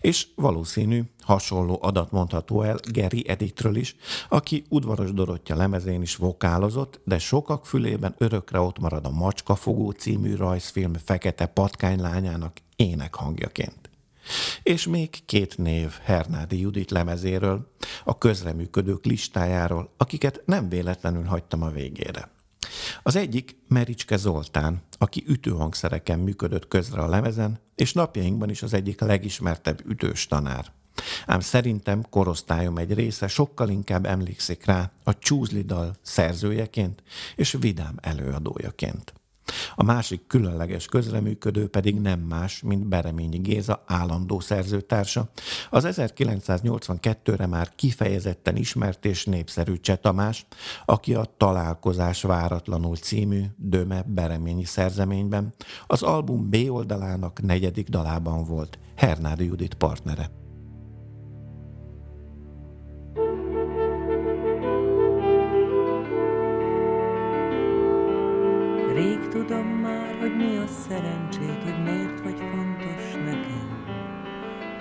És 0.01 0.27
valószínű, 0.35 1.03
hasonló 1.21 1.79
adat 1.83 2.11
mondható 2.11 2.63
el 2.63 2.79
Geri 2.93 3.29
Editről 3.29 3.77
is, 3.77 3.97
aki 4.29 4.65
udvaros 4.69 5.13
Dorottya 5.13 5.57
lemezén 5.57 6.03
is 6.03 6.17
vokálozott, 6.17 7.01
de 7.05 7.19
sokak 7.19 7.67
fülében 7.67 8.15
örökre 8.19 8.61
ott 8.61 8.79
marad 8.79 9.07
a 9.07 9.11
Macskafogó 9.11 9.91
című 9.91 10.35
rajzfilm 10.35 10.93
fekete 11.05 11.47
patkánylányának 11.47 12.57
énekhangjaként. 12.77 13.91
És 14.63 14.87
még 14.87 15.25
két 15.27 15.59
név 15.59 15.93
Hernádi 16.03 16.61
Judit 16.61 16.91
lemezéről, 16.91 17.73
a 18.05 18.19
közreműködők 18.19 19.05
listájáról, 19.05 19.91
akiket 19.97 20.43
nem 20.45 20.69
véletlenül 20.69 21.25
hagytam 21.25 21.63
a 21.63 21.71
végére. 21.71 22.31
Az 23.03 23.17
egyik 23.17 23.57
Mericske 23.69 24.17
Zoltán, 24.17 24.83
aki 24.99 25.25
ütőhangszereken 25.27 26.19
működött 26.19 26.69
közre 26.69 27.01
a 27.01 27.09
lemezen, 27.09 27.61
és 27.75 27.93
napjainkban 27.93 28.51
is 28.51 28.63
az 28.63 28.75
egyik 28.75 29.01
legismertebb 29.01 29.83
ütős 29.87 30.27
tanár. 30.27 30.73
Ám 31.27 31.41
szerintem 31.41 32.03
korosztályom 32.11 32.79
egy 32.79 32.95
része 32.95 33.29
sokkal 33.29 33.69
inkább 33.69 34.07
emlékszik 34.07 34.65
rá 34.65 34.91
a 35.05 35.19
csúzlidal 35.19 35.95
szerzőjeként 36.03 37.03
és 37.37 37.57
vidám 37.61 37.95
előadójaként. 38.01 39.20
A 39.75 39.83
másik 39.83 40.27
különleges 40.27 40.87
közreműködő 40.87 41.69
pedig 41.69 42.01
nem 42.01 42.21
más, 42.21 42.63
mint 42.63 42.87
Bereményi 42.87 43.39
Géza 43.39 43.83
állandó 43.87 44.41
szerzőtársa, 44.41 45.31
az 45.71 45.87
1982-re 45.89 47.47
már 47.47 47.75
kifejezetten 47.75 48.57
ismert 48.57 49.05
és 49.05 49.25
népszerű 49.25 49.75
Cseh 49.77 49.97
Tamás, 49.97 50.47
aki 50.85 51.15
a 51.15 51.35
Találkozás 51.37 52.23
váratlanul 52.23 52.97
című 52.97 53.45
Döme 53.57 54.05
Bereményi 54.07 54.65
szerzeményben 54.65 55.55
az 55.87 56.03
album 56.03 56.51
B 56.51 56.57
oldalának 56.69 57.43
negyedik 57.43 57.89
dalában 57.89 58.45
volt 58.45 58.79
Hernádi 58.97 59.45
Judit 59.45 59.75
partnere. 59.75 60.50
Rég 68.95 69.29
tudom 69.29 69.67
már, 69.67 70.17
hogy 70.21 70.37
mi 70.37 70.57
a 70.57 70.67
szerencsét, 70.89 71.63
hogy 71.63 71.83
miért 71.85 72.21
vagy 72.23 72.43
fontos 72.53 73.13
nekem. 73.15 73.61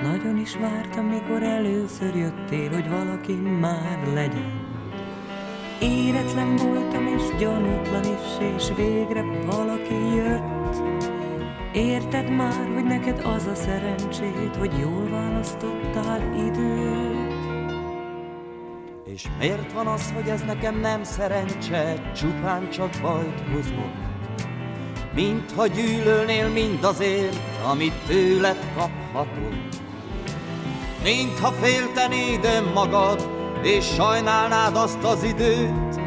Nagyon 0.01 0.37
is 0.37 0.55
vártam, 0.57 1.05
mikor 1.05 1.43
először 1.43 2.15
jöttél, 2.15 2.69
hogy 2.69 2.89
valaki 2.89 3.33
már 3.33 3.99
legyen. 4.13 4.67
Éretlen 5.81 6.55
voltam 6.55 7.07
és 7.07 7.23
gyanútlan 7.39 8.03
is, 8.03 8.55
és 8.55 8.71
végre 8.75 9.23
valaki 9.45 10.15
jött. 10.15 10.75
Érted 11.73 12.29
már, 12.35 12.69
hogy 12.73 12.83
neked 12.83 13.21
az 13.25 13.45
a 13.45 13.55
szerencsét, 13.55 14.55
hogy 14.57 14.79
jól 14.79 15.09
választottál 15.09 16.33
időt. 16.47 17.28
És 19.19 19.25
miért 19.39 19.71
van 19.71 19.87
az, 19.87 20.11
hogy 20.15 20.27
ez 20.27 20.41
nekem 20.41 20.79
nem 20.79 21.03
szerencse, 21.03 22.11
csupán 22.15 22.69
csak 22.69 22.89
bajt 23.01 23.41
hozom? 23.53 23.91
Mintha 25.13 25.67
gyűlölnél 25.67 26.47
mindazért, 26.49 27.39
amit 27.71 27.93
tőled 28.07 28.57
kaphatod. 28.75 29.53
Mintha 31.03 31.51
féltenéd 31.51 32.45
önmagad, 32.45 33.29
és 33.63 33.85
sajnálnád 33.85 34.75
azt 34.75 35.03
az 35.03 35.23
időt. 35.23 35.99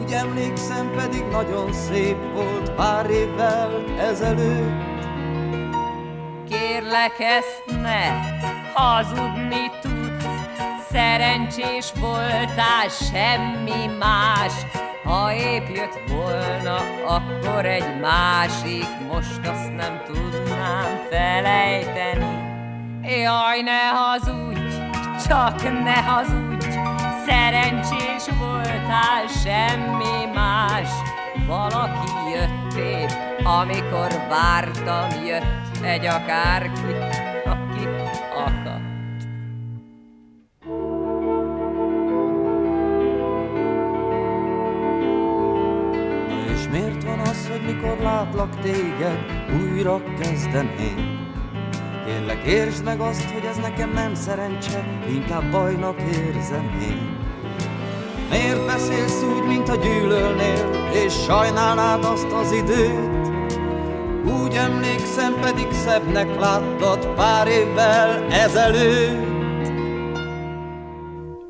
Úgy 0.00 0.12
emlékszem, 0.12 0.90
pedig 0.96 1.24
nagyon 1.30 1.72
szép 1.72 2.16
volt 2.34 2.70
pár 2.70 3.10
évvel 3.10 3.84
ezelőtt. 3.98 5.04
Kérlek 6.48 7.18
ezt 7.18 7.64
ne 7.66 8.34
hazudni 8.74 9.70
tudsz, 9.80 9.95
szerencsés 10.96 11.92
voltál, 12.00 12.88
semmi 12.88 13.86
más. 13.98 14.52
Ha 15.04 15.32
épp 15.32 15.68
jött 15.68 15.98
volna, 16.08 16.76
akkor 17.06 17.64
egy 17.64 18.00
másik, 18.00 18.86
most 19.12 19.46
azt 19.46 19.74
nem 19.76 20.02
tudnám 20.06 21.06
felejteni. 21.10 22.44
Jaj, 23.02 23.60
ne 23.62 23.88
hazudj, 23.94 24.60
csak 25.28 25.82
ne 25.82 26.02
hazudj, 26.02 26.66
szerencsés 27.26 28.24
voltál, 28.38 29.26
semmi 29.44 30.32
más. 30.34 30.88
Valaki 31.46 32.12
jött 32.34 32.78
épp, 32.78 33.10
amikor 33.44 34.26
vártam, 34.28 35.24
jött 35.24 35.84
egy 35.84 36.06
akárki, 36.06 36.94
az, 47.36 47.48
hogy 47.48 47.74
mikor 47.74 47.98
látlak 48.02 48.60
téged, 48.60 49.18
újra 49.60 50.02
kezdeném? 50.20 51.24
Kérlek, 52.06 52.44
értsd 52.46 52.84
meg 52.84 53.00
azt, 53.00 53.30
hogy 53.30 53.44
ez 53.44 53.56
nekem 53.56 53.92
nem 53.92 54.14
szerencse, 54.14 54.84
inkább 55.08 55.50
bajnak 55.50 56.00
érzem 56.00 56.78
én. 56.82 57.16
Miért 58.30 58.66
beszélsz 58.66 59.22
úgy, 59.22 59.46
mint 59.46 59.68
a 59.68 59.76
gyűlölnél, 59.76 60.70
és 61.04 61.12
sajnálnád 61.12 62.04
azt 62.04 62.32
az 62.32 62.52
időt? 62.52 63.30
Úgy 64.42 64.54
emlékszem, 64.54 65.34
pedig 65.40 65.66
szebbnek 65.70 66.38
láttad 66.40 67.14
pár 67.14 67.46
évvel 67.48 68.26
ezelőtt. 68.30 69.34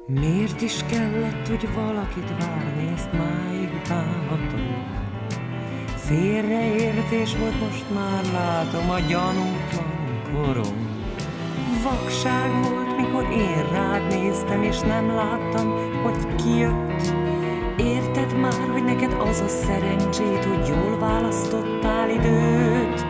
Miért 0.06 0.60
is 0.60 0.84
kellett, 0.90 1.48
hogy 1.48 1.68
valakit 1.74 2.28
várni, 2.38 2.92
ezt 2.96 3.10
bánhatom? 3.10 3.55
Félreértés 6.06 7.36
volt, 7.36 7.60
most 7.60 7.84
már 7.94 8.24
látom 8.32 8.90
a 8.90 8.98
gyanútlan 8.98 10.22
korom. 10.32 11.00
Vakság 11.82 12.50
volt, 12.62 12.96
mikor 12.96 13.22
én 13.32 13.68
rád 13.72 14.08
néztem, 14.08 14.62
és 14.62 14.78
nem 14.78 15.14
láttam, 15.14 16.02
hogy 16.02 16.34
ki 16.34 16.56
jött. 16.58 17.12
Érted 17.76 18.38
már, 18.38 18.68
hogy 18.72 18.84
neked 18.84 19.12
az 19.12 19.40
a 19.40 19.48
szerencsét, 19.48 20.44
hogy 20.44 20.68
jól 20.68 20.98
választottál 20.98 22.10
időt? 22.10 23.06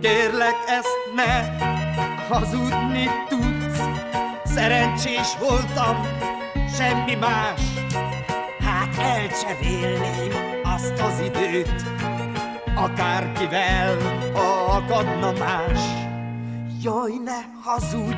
Kérlek 0.00 0.56
ezt 0.66 0.98
ne 1.14 1.58
hazudni 2.28 3.06
tudsz 3.28 3.80
Szerencsés 4.44 5.36
voltam, 5.40 5.96
semmi 6.76 7.14
más 7.14 7.60
Hát 8.60 8.98
elcserélném 8.98 10.55
azt 10.86 11.00
az 11.00 11.20
időt 11.20 11.84
Akárkivel, 12.74 13.96
ha 14.34 14.64
akadna 14.64 15.32
más. 15.32 15.80
Jaj, 16.82 17.12
ne 17.24 17.60
hazudj, 17.62 18.16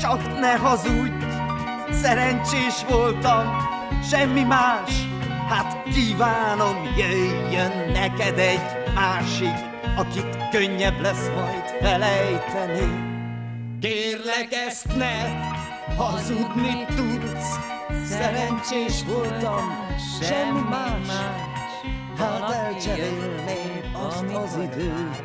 csak 0.00 0.40
ne 0.40 0.56
hazudj 0.56 1.24
Szerencsés 1.90 2.84
voltam, 2.88 3.56
semmi 4.10 4.42
más. 4.42 4.90
Hát 5.48 5.82
kívánom, 5.82 6.76
jöjjön 6.96 7.90
neked 7.92 8.38
egy 8.38 8.60
másik 8.94 9.54
Akit 9.96 10.48
könnyebb 10.50 11.00
lesz 11.00 11.30
majd 11.34 11.64
felejteni. 11.80 13.04
Kérlek 13.80 14.48
ezt 14.66 14.96
ne 14.96 15.14
hazudni 15.96 16.84
tudsz 16.96 17.58
Szerencsés 18.08 19.04
voltam, 19.06 19.88
semmi 20.20 20.60
más 20.70 21.55
Hát 22.16 22.50
elcserélném 22.52 23.94
azt 23.94 24.22
az 24.24 24.56
időt 24.56 25.22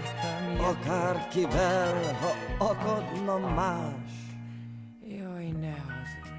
Akárkivel, 0.60 2.14
ha 2.14 2.32
akadna 2.66 3.38
más 3.54 3.94
Jaj, 5.08 5.48
ne 5.50 5.72
hazudj. 5.72 6.30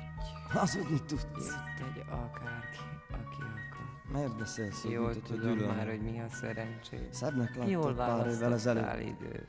Hazudni 0.48 1.00
tudsz 1.06 1.22
Jött 1.36 1.88
egy 1.96 2.02
akárki, 2.10 2.78
aki 3.10 3.40
akar. 3.42 4.12
Miért 4.12 4.36
beszélsz 4.36 4.84
úgy, 4.84 4.90
Jól 4.90 5.08
mint 5.08 5.22
tudom 5.22 5.40
gyűlölnél? 5.42 5.66
már, 5.76 5.86
hogy 5.88 6.00
mi 6.02 6.20
a 6.20 6.28
szerencsé. 6.28 7.08
Szebbnek 7.10 7.56
láttad 7.56 7.94
pár 7.96 8.26
évvel 8.26 8.52
ezelőtt 8.52 9.00
időt. 9.00 9.46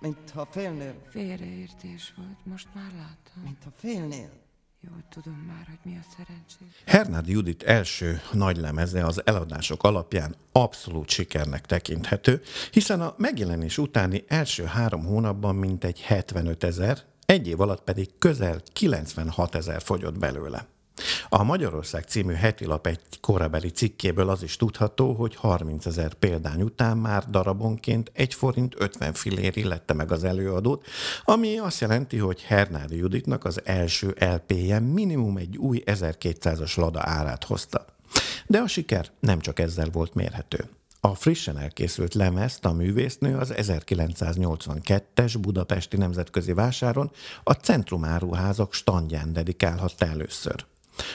Mintha 0.00 0.46
félnél, 0.50 0.94
Félreértés 1.08 2.14
volt, 2.16 2.38
most 2.44 2.68
már 2.74 2.90
látom. 2.92 3.42
mintha 3.42 3.70
félnél 3.76 4.30
Jól 4.88 5.04
tudom 5.08 5.44
már, 5.46 5.66
hogy 5.66 5.92
mi 5.92 5.98
a 5.98 6.04
szerencsé. 6.16 6.76
Hernád 6.86 7.28
Judit 7.28 7.62
első 7.62 8.20
nagy 8.32 8.56
lemeze 8.56 9.04
az 9.04 9.26
eladások 9.26 9.82
alapján 9.82 10.34
abszolút 10.52 11.08
sikernek 11.08 11.66
tekinthető, 11.66 12.42
hiszen 12.70 13.00
a 13.00 13.14
megjelenés 13.16 13.78
utáni 13.78 14.24
első 14.28 14.64
három 14.64 15.04
hónapban 15.04 15.54
mintegy 15.54 16.00
75 16.00 16.64
ezer, 16.64 16.98
egy 17.26 17.48
év 17.48 17.60
alatt 17.60 17.84
pedig 17.84 18.18
közel 18.18 18.62
96 18.72 19.54
ezer 19.54 19.82
fogyott 19.82 20.18
belőle. 20.18 20.73
A 21.28 21.42
Magyarország 21.42 22.04
című 22.04 22.32
hetilap 22.32 22.86
egy 22.86 23.00
korabeli 23.20 23.70
cikkéből 23.70 24.28
az 24.28 24.42
is 24.42 24.56
tudható, 24.56 25.12
hogy 25.12 25.34
30 25.34 25.86
ezer 25.86 26.14
példány 26.14 26.62
után 26.62 26.96
már 26.96 27.30
darabonként 27.30 28.10
1 28.14 28.34
forint 28.34 28.74
50 28.78 29.12
fillér 29.12 29.56
illette 29.56 29.94
meg 29.94 30.12
az 30.12 30.24
előadót, 30.24 30.86
ami 31.24 31.58
azt 31.58 31.80
jelenti, 31.80 32.16
hogy 32.16 32.42
Hernádi 32.42 32.96
Juditnak 32.96 33.44
az 33.44 33.60
első 33.64 34.16
LP-je 34.18 34.78
minimum 34.78 35.36
egy 35.36 35.56
új 35.56 35.82
1200-as 35.86 36.76
lada 36.76 37.00
árát 37.02 37.44
hozta. 37.44 37.84
De 38.46 38.58
a 38.58 38.66
siker 38.66 39.10
nem 39.20 39.40
csak 39.40 39.58
ezzel 39.58 39.88
volt 39.92 40.14
mérhető. 40.14 40.68
A 41.00 41.14
frissen 41.14 41.58
elkészült 41.58 42.14
lemezt 42.14 42.64
a 42.64 42.72
művésznő 42.72 43.36
az 43.36 43.52
1982-es 43.56 45.36
Budapesti 45.40 45.96
Nemzetközi 45.96 46.52
Vásáron 46.52 47.10
a 47.42 47.52
Centrumáruházak 47.52 48.72
standján 48.72 49.32
dedikálhatta 49.32 50.06
először. 50.06 50.64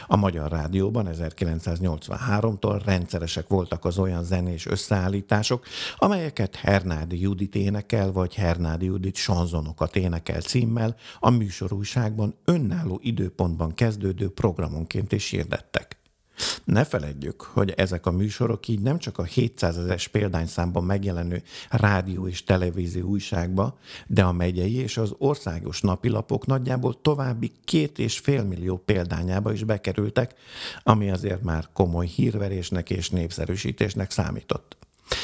A 0.08 0.16
Magyar 0.16 0.52
Rádióban 0.52 1.08
1983-tól 1.12 2.82
rendszeresek 2.86 3.48
voltak 3.48 3.86
az 3.86 3.98
olyan 3.98 4.24
zenés 4.24 4.66
összeállítások, 4.66 5.66
amelyeket 5.98 6.56
Hernádi 6.56 7.22
Judit 7.22 7.56
énekel, 7.56 8.12
vagy 8.12 8.36
Hernádi 8.36 8.86
Judit 8.86 9.16
sanzonokat 9.16 9.96
énekel 9.96 10.42
címmel 10.42 10.96
a 11.20 11.30
műsorújságban 11.30 12.36
önálló 12.46 13.00
időpontban 13.04 13.74
kezdődő 13.74 14.30
programonként 14.30 15.12
is 15.12 15.30
hirdettek. 15.30 15.99
Ne 16.64 16.84
feledjük, 16.84 17.42
hogy 17.42 17.70
ezek 17.70 18.06
a 18.06 18.12
műsorok 18.12 18.68
így 18.68 18.82
nem 18.82 18.98
csak 18.98 19.18
a 19.18 19.24
700 19.24 19.78
ezeres 19.78 20.08
példányszámban 20.08 20.84
megjelenő 20.84 21.44
rádió 21.70 22.28
és 22.28 22.44
televízió 22.44 23.08
újságba, 23.08 23.78
de 24.08 24.24
a 24.24 24.32
megyei 24.32 24.76
és 24.76 24.98
az 24.98 25.16
országos 25.18 25.82
napilapok 25.82 26.46
nagyjából 26.46 27.02
további 27.02 27.52
két 27.64 28.00
és 28.00 28.20
fél 28.20 28.44
millió 28.44 28.78
példányába 28.78 29.54
is 29.54 29.64
bekerültek, 29.64 30.34
ami 30.84 31.12
azért 31.12 31.44
már 31.44 31.68
komoly 31.74 32.06
hírverésnek 32.06 32.90
és 32.90 33.10
népszerűsítésnek 33.10 34.12
számított. 34.12 34.78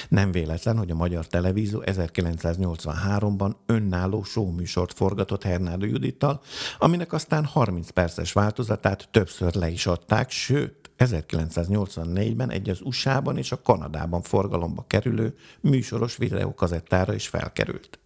Nem 0.09 0.31
véletlen, 0.31 0.77
hogy 0.77 0.91
a 0.91 0.95
Magyar 0.95 1.27
Televízió 1.27 1.83
1983-ban 1.85 3.55
önálló 3.65 4.23
showműsort 4.23 4.93
forgatott 4.93 5.43
Hernádi 5.43 5.89
Judittal, 5.89 6.41
aminek 6.77 7.13
aztán 7.13 7.45
30 7.45 7.89
perces 7.89 8.33
változatát 8.33 9.07
többször 9.11 9.55
le 9.55 9.69
is 9.69 9.85
adták, 9.85 10.31
sőt, 10.31 10.84
1984-ben 10.97 12.51
egy 12.51 12.69
az 12.69 12.81
USA-ban 12.81 13.37
és 13.37 13.51
a 13.51 13.61
Kanadában 13.61 14.21
forgalomba 14.21 14.85
kerülő 14.87 15.37
műsoros 15.61 16.17
videókazettára 16.17 17.13
is 17.13 17.27
felkerült. 17.27 17.99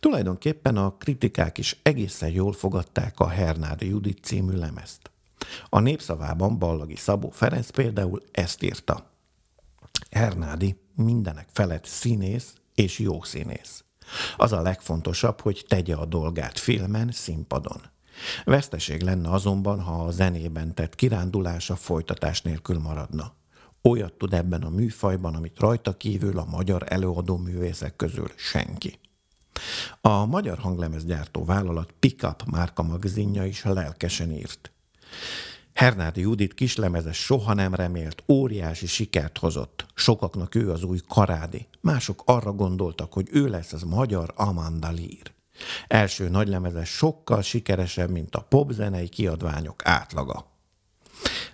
Tulajdonképpen 0.00 0.76
a 0.76 0.96
kritikák 0.96 1.58
is 1.58 1.78
egészen 1.82 2.30
jól 2.30 2.52
fogadták 2.52 3.20
a 3.20 3.28
Hernádi 3.28 3.88
Judit 3.88 4.24
című 4.24 4.56
lemezt. 4.56 5.10
A 5.68 5.80
népszavában 5.80 6.58
Ballagi 6.58 6.96
Szabó 6.96 7.30
Ferenc 7.30 7.70
például 7.70 8.22
ezt 8.32 8.62
írta. 8.62 9.10
Hernádi 10.10 10.76
mindenek 10.94 11.48
felett 11.52 11.84
színész 11.84 12.54
és 12.74 12.98
jó 12.98 13.22
színész. 13.22 13.84
Az 14.36 14.52
a 14.52 14.62
legfontosabb, 14.62 15.40
hogy 15.40 15.64
tegye 15.68 15.94
a 15.94 16.04
dolgát 16.04 16.58
filmen, 16.58 17.10
színpadon. 17.10 17.80
Veszteség 18.44 19.02
lenne 19.02 19.30
azonban, 19.30 19.80
ha 19.80 20.04
a 20.04 20.10
zenében 20.10 20.74
tett 20.74 20.94
kirándulása 20.94 21.76
folytatás 21.76 22.42
nélkül 22.42 22.78
maradna. 22.78 23.34
Olyat 23.82 24.12
tud 24.12 24.32
ebben 24.32 24.62
a 24.62 24.70
műfajban, 24.70 25.34
amit 25.34 25.58
rajta 25.58 25.96
kívül 25.96 26.38
a 26.38 26.44
magyar 26.44 26.84
előadó 26.88 27.36
művészek 27.36 27.96
közül 27.96 28.30
senki. 28.36 28.98
A 30.00 30.26
magyar 30.26 30.58
hanglemezgyártó 30.58 31.44
vállalat 31.44 31.94
Pickup 31.98 32.42
márka 32.50 32.82
magazinja 32.82 33.44
is 33.44 33.64
lelkesen 33.64 34.32
írt. 34.32 34.72
Hernádi 35.72 36.20
Judit 36.20 36.54
kislemeze 36.54 37.12
soha 37.12 37.54
nem 37.54 37.74
remélt, 37.74 38.22
óriási 38.28 38.86
sikert 38.86 39.38
hozott. 39.38 39.86
Sokaknak 39.94 40.54
ő 40.54 40.70
az 40.70 40.82
új 40.82 40.98
karádi. 41.08 41.66
Mások 41.80 42.22
arra 42.24 42.52
gondoltak, 42.52 43.12
hogy 43.12 43.28
ő 43.32 43.48
lesz 43.48 43.72
az 43.72 43.82
magyar 43.82 44.32
Amanda 44.36 44.90
Lear. 44.90 45.41
Első 45.86 46.28
nagylemeze 46.28 46.84
sokkal 46.84 47.42
sikeresebb, 47.42 48.10
mint 48.10 48.34
a 48.34 48.46
popzenei 48.48 49.08
kiadványok 49.08 49.80
átlaga. 49.84 50.50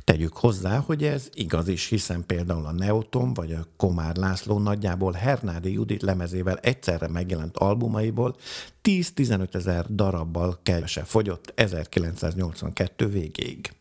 Tegyük 0.04 0.36
hozzá, 0.36 0.78
hogy 0.78 1.04
ez 1.04 1.28
igaz 1.34 1.68
is, 1.68 1.86
hiszen 1.86 2.26
például 2.26 2.66
a 2.66 2.72
Neoton 2.72 3.34
vagy 3.34 3.52
a 3.52 3.66
Komár 3.76 4.16
László 4.16 4.58
nagyjából 4.58 5.12
Hernádi 5.12 5.72
Judit 5.72 6.02
lemezével 6.02 6.56
egyszerre 6.56 7.08
megjelent 7.08 7.56
albumaiból 7.56 8.36
10-15 8.82 9.54
ezer 9.54 9.86
darabbal 9.94 10.58
kevesebb 10.62 11.06
fogyott 11.06 11.52
1982 11.54 13.08
végéig. 13.08 13.72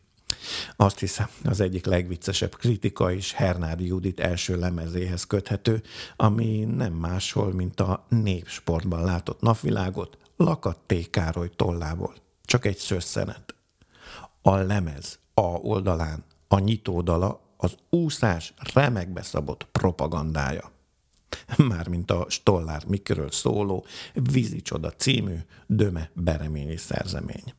Azt 0.76 0.98
hiszem, 0.98 1.28
az 1.44 1.60
egyik 1.60 1.86
legviccesebb 1.86 2.56
kritika 2.56 3.12
is 3.12 3.32
Hernádi 3.32 3.86
Judit 3.86 4.20
első 4.20 4.58
lemezéhez 4.58 5.24
köthető, 5.24 5.82
ami 6.16 6.64
nem 6.64 6.92
máshol, 6.92 7.52
mint 7.52 7.80
a 7.80 8.06
népsportban 8.08 9.04
látott 9.04 9.40
napvilágot, 9.40 10.18
Lakat 10.36 10.78
T. 10.86 11.10
Károly 11.10 11.50
tollából. 11.56 12.14
Csak 12.44 12.64
egy 12.64 12.76
szösszenet. 12.76 13.54
A 14.42 14.54
lemez 14.56 15.18
A 15.34 15.40
oldalán 15.40 16.24
a 16.48 16.58
nyitódala 16.58 17.40
az 17.56 17.74
úszás 17.90 18.54
remekbe 18.74 19.22
szabott 19.22 19.64
propagandája. 19.72 20.70
Mármint 21.56 22.10
a 22.10 22.26
Stollár 22.28 22.84
Mikről 22.86 23.30
szóló 23.30 23.86
Vízicsoda 24.14 24.90
című 24.90 25.36
Döme 25.66 26.10
Bereményi 26.14 26.76
szerzemény. 26.76 27.54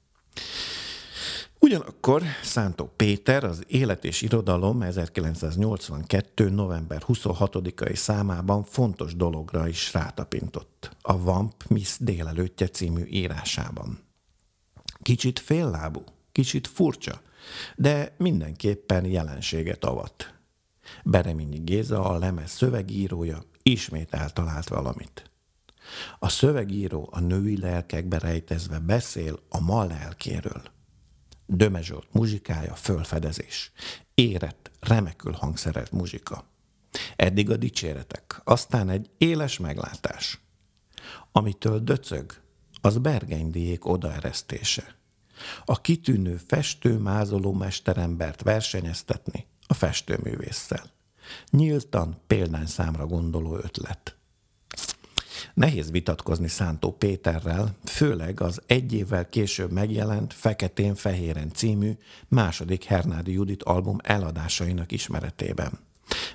Ugyanakkor 1.62 2.24
Szántó 2.44 2.92
Péter 2.96 3.44
az 3.44 3.64
Élet 3.68 4.06
és 4.06 4.22
Irodalom 4.22 4.82
1982. 4.82 6.50
november 6.50 7.04
26-ai 7.08 7.96
számában 7.96 8.64
fontos 8.64 9.16
dologra 9.16 9.68
is 9.68 9.94
rátapintott. 9.94 10.96
A 11.02 11.22
Vamp 11.22 11.64
Miss 11.68 11.98
délelőttje 12.00 12.68
című 12.68 13.04
írásában. 13.06 14.00
Kicsit 15.02 15.40
féllábú, 15.40 16.04
kicsit 16.32 16.68
furcsa, 16.68 17.22
de 17.76 18.16
mindenképpen 18.18 19.06
jelenséget 19.06 19.86
avat. 19.86 20.34
Bereményi 21.04 21.58
Géza, 21.58 22.06
a 22.06 22.18
lemez 22.18 22.52
szövegírója, 22.52 23.44
ismét 23.64 24.14
eltalált 24.14 24.68
valamit. 24.68 25.32
A 26.20 26.30
szövegíró 26.30 27.10
a 27.12 27.20
női 27.20 27.60
lelkekbe 27.60 28.18
rejtezve 28.18 28.80
beszél 28.80 29.40
a 29.50 29.60
ma 29.60 29.84
lelkéről– 29.84 30.62
Dömezsolt 31.52 32.14
muzsikája 32.14 32.76
fölfedezés. 32.76 33.72
Érett, 34.14 34.72
remekül 34.80 35.32
hangszerelt 35.32 35.92
muzsika. 35.92 36.46
Eddig 37.16 37.50
a 37.50 37.58
dicséretek, 37.58 38.42
aztán 38.44 38.90
egy 38.90 39.10
éles 39.18 39.58
meglátás. 39.58 40.42
Amitől 41.32 41.80
döcög, 41.80 42.34
az 42.82 42.98
Bergenydíjék 42.98 43.86
odaeresztése. 43.86 44.96
A 45.66 45.82
kitűnő 45.82 46.40
festő 46.48 46.98
mázoló 46.98 47.54
mesterembert 47.54 48.42
versenyeztetni 48.42 49.48
a 49.68 49.74
festőművésszel. 49.74 50.92
Nyíltan 51.50 52.22
példányszámra 52.28 53.06
gondoló 53.06 53.56
ötlet. 53.56 54.19
Nehéz 55.60 55.92
vitatkozni 55.92 56.48
Szántó 56.48 56.92
Péterrel, 56.92 57.76
főleg 57.86 58.42
az 58.42 58.62
egy 58.66 58.94
évvel 58.94 59.30
később 59.30 59.72
megjelent 59.72 60.34
Feketén-Fehéren 60.34 61.52
című 61.54 61.92
második 62.28 62.84
Hernádi 62.84 63.32
Judit 63.32 63.64
album 63.64 63.98
eladásainak 64.04 64.92
ismeretében. 64.92 65.72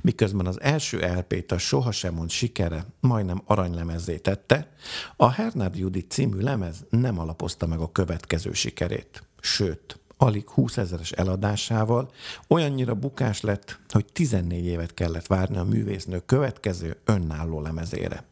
Miközben 0.03 0.47
az 0.47 0.61
első 0.61 0.99
LP-t 0.99 1.53
a 1.53 1.59
Sohasem 1.59 2.15
mond 2.15 2.31
sikere 2.31 2.87
majdnem 3.01 3.43
aranylemezzé 3.45 4.19
tette, 4.19 4.73
a 5.17 5.31
Hernádi 5.31 5.79
Judit 5.79 6.11
című 6.11 6.41
lemez 6.41 6.85
nem 6.91 7.19
alapozta 7.19 7.67
meg 7.67 7.81
a 7.81 7.93
következő 7.93 8.53
sikerét. 8.53 9.23
Sőt, 9.41 10.01
alig 10.17 10.49
20 10.49 10.77
ezeres 10.77 11.13
eladásával 11.13 12.11
olyannyira 12.49 12.95
bukás 12.95 13.41
lett, 13.41 13.79
hogy 13.89 14.05
14 14.13 14.65
évet 14.65 14.95
kellett 14.95 15.27
várni 15.27 15.57
a 15.57 15.65
művésznő 15.65 16.23
következő 16.27 16.97
önálló 17.05 17.61
lemezére. 17.61 18.25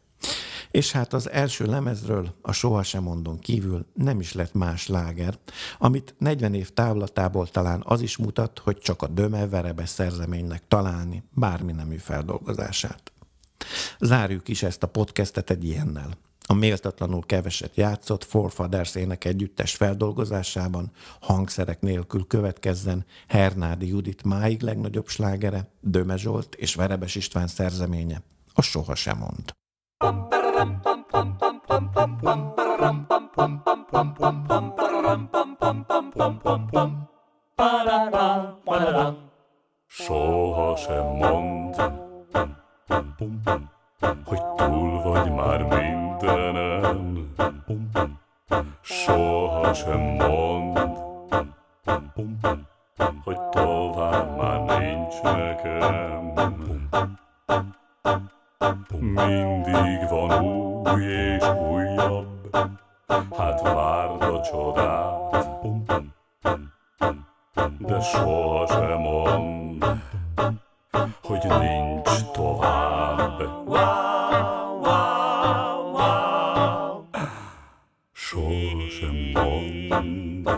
És 0.73 0.91
hát 0.91 1.13
az 1.13 1.29
első 1.29 1.65
lemezről, 1.65 2.33
a 2.41 2.51
Sohasem 2.51 3.03
mondon 3.03 3.39
kívül 3.39 3.85
nem 3.93 4.19
is 4.19 4.33
lett 4.33 4.53
más 4.53 4.87
láger, 4.87 5.37
amit 5.77 6.15
40 6.17 6.53
év 6.53 6.69
távlatából 6.69 7.47
talán 7.47 7.83
az 7.85 8.01
is 8.01 8.17
mutat, 8.17 8.59
hogy 8.59 8.77
csak 8.77 9.01
a 9.01 9.07
Döme 9.07 9.47
verebes 9.47 9.89
szerzeménynek 9.89 10.63
találni 10.67 11.23
bármi 11.31 11.71
nemű 11.71 11.95
feldolgozását. 11.95 13.11
Zárjuk 13.99 14.47
is 14.47 14.63
ezt 14.63 14.83
a 14.83 14.87
podcastet 14.87 15.49
egy 15.49 15.63
ilyennel. 15.63 16.17
A 16.45 16.53
méltatlanul 16.53 17.25
keveset 17.25 17.75
játszott 17.75 18.23
Forfathers 18.23 18.95
ének 18.95 19.25
együttes 19.25 19.75
feldolgozásában 19.75 20.91
hangszerek 21.19 21.81
nélkül 21.81 22.27
következzen 22.27 23.05
Hernádi 23.27 23.87
Judit 23.87 24.23
máig 24.23 24.61
legnagyobb 24.61 25.07
slágere, 25.07 25.71
Döme 25.81 26.17
Zsolt 26.17 26.55
és 26.55 26.75
Verebes 26.75 27.15
István 27.15 27.47
szerzeménye, 27.47 28.21
a 28.53 28.61
Soha 28.61 28.95
sem 28.95 29.17
mond. 29.17 29.53
Soha 39.87 40.75
sem 40.75 41.05
mond, 41.05 41.75
hogy 44.25 44.41
túl 44.55 45.01
vagy 45.01 45.31
már 45.31 45.61
mindenen. 45.61 47.33
Soha 48.81 49.73
sem 49.73 49.99
mond, 49.99 50.79
hogy 53.23 53.39
tovább 53.49 54.37
már 54.37 54.79
nincs 54.79 55.21
nekem. 55.21 56.33
Mindig 58.99 60.09
van 60.09 60.45
új 60.45 61.03
és 61.03 61.43
újabb, 61.43 62.55
hát 63.37 63.61
várd 63.61 64.21
a 64.21 64.41
csodát, 64.41 65.47
de 67.77 67.99
sohasem 68.01 68.99
mond, 68.99 69.85
hogy 71.23 71.45
nincs 71.59 72.31
tovább. 72.31 73.43
Sohasem 78.11 79.15
mond, 79.33 80.49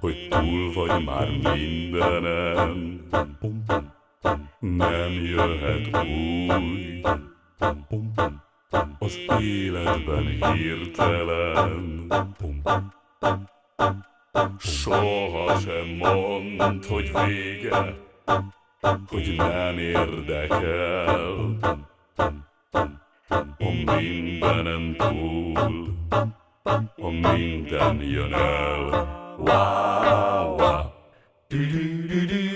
hogy 0.00 0.28
túl 0.30 0.72
vagy 0.72 1.04
már 1.04 1.28
mindenen. 1.54 3.02
Nem 4.64 5.12
jöhet 5.24 5.96
új, 6.06 7.00
az 8.98 9.18
életben 9.40 10.52
hirtelen. 10.52 12.06
Soha 14.58 15.58
sem 15.58 15.88
mondd, 15.98 16.84
hogy 16.88 17.12
vége, 17.26 17.96
hogy 19.08 19.34
nem 19.36 19.78
érdekel. 19.78 21.56
A 23.58 23.70
mindenen 23.96 24.96
túl, 24.96 25.94
a 26.96 27.10
minden 27.10 28.00
jön 28.00 28.32
el. 28.32 28.82
Wow, 29.38 30.56
wow. 30.56 30.93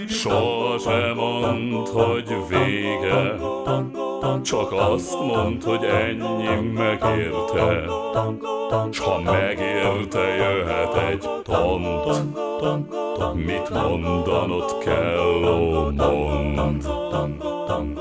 Soha 0.08 0.78
sem 0.78 1.16
mondd, 1.16 1.88
hogy 1.88 2.36
vége, 2.48 3.36
csak 4.42 4.72
azt 4.72 5.20
mondd, 5.20 5.64
hogy 5.64 5.84
ennyi 5.84 6.70
megérte, 6.74 7.84
s 8.90 8.98
ha 8.98 9.20
megérte, 9.20 10.20
jöhet 10.20 10.94
egy 10.94 11.28
pont. 11.44 12.36
Mit 13.34 13.70
mondanod 13.70 14.78
kell, 14.78 15.44
ó, 15.44 15.90
mond. 15.90 16.88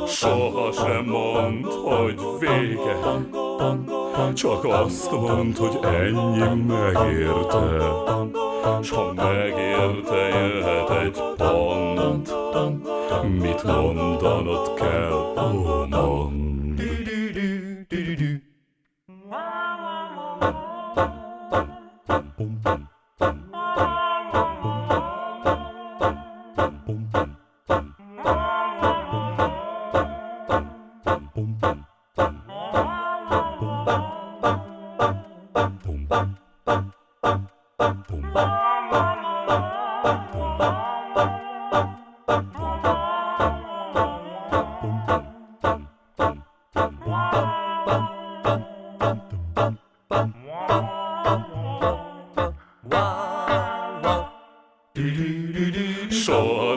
Soha 0.07 0.71
sem 0.71 1.05
mondd, 1.05 1.65
hogy 1.65 2.19
vége, 2.39 2.97
csak 4.33 4.65
azt 4.65 5.11
mondd, 5.11 5.57
hogy 5.57 5.79
ennyi 5.81 6.63
megérte, 6.67 8.46
s 8.81 8.89
ha 8.89 9.13
megérte, 9.13 10.15
jöhet 10.15 10.89
egy 10.89 11.21
pont. 11.37 12.33
Mit 13.41 13.63
mondanod 13.63 14.73
kell, 14.73 15.11
ó, 15.11 15.85
mond. 15.89 16.37
Soha 36.67 36.96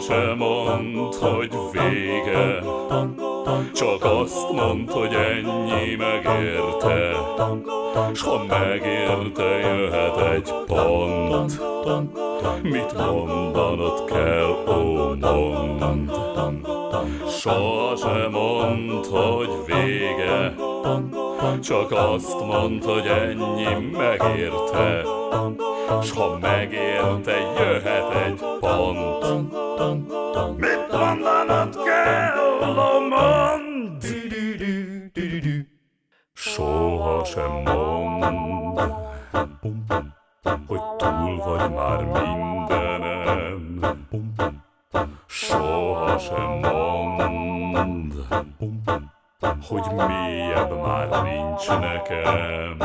sem 0.01 0.37
mondd, 0.37 1.15
hogy 1.21 1.51
vége, 1.73 2.63
csak 3.73 4.05
azt 4.05 4.53
mondd, 4.53 4.91
hogy 4.91 5.15
ennyi 5.15 5.97
s 8.15 8.23
ha 8.23 8.45
megérte, 8.45 9.43
jöhet 9.43 10.17
egy 10.17 10.60
pont. 10.83 11.61
Mit 12.63 12.97
mondanod 12.97 14.05
kell, 14.05 14.65
ó, 14.69 15.15
mond. 15.15 16.11
Soha 17.29 17.97
sem 17.97 18.31
mondd, 18.31 19.07
hogy 19.11 19.51
vége, 19.67 20.55
csak 21.63 21.93
azt 21.93 22.45
mondd, 22.45 22.85
hogy 22.85 23.07
ennyi 23.07 23.91
megérte, 23.97 25.03
s 26.03 26.11
ha 26.13 26.39
megérte, 26.41 27.37
jöhet 27.59 28.15
egy 28.27 28.41
pont. 28.61 29.25
Mit 30.57 30.93
mondanod 30.93 31.77
kell, 31.85 32.33
ó, 32.69 33.01
mond. 33.09 33.71
Soha 36.33 37.25
sem 37.25 37.51
mondd, 37.65 38.81
hogy 40.43 40.81
túl 40.97 41.37
vagy 41.37 41.71
már 41.71 42.05
mindenen. 42.05 43.81
Soha 45.27 46.19
sem 46.19 46.51
mondd, 46.51 48.13
hogy 49.69 49.95
mélyebb 50.07 50.81
már 50.83 51.23
nincs 51.23 51.69
nekem. 51.69 52.77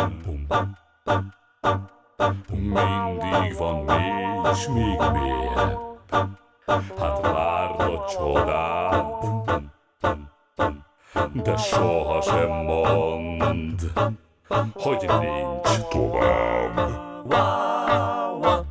Mindig 2.49 3.57
van 3.57 3.83
mély, 3.83 4.53
s 4.53 4.67
még 4.67 4.99
mélyebb. 5.11 5.79
Hát 6.97 7.21
várd 7.21 7.79
a 7.79 8.05
csodát, 8.09 9.23
de 11.33 11.57
soha 11.57 12.21
sem 12.21 12.49
mondd, 12.49 13.79
hogy 14.73 15.09
nincs 15.19 15.79
tovább. 15.89 17.14
A 17.27 17.35
Tália 17.85 18.64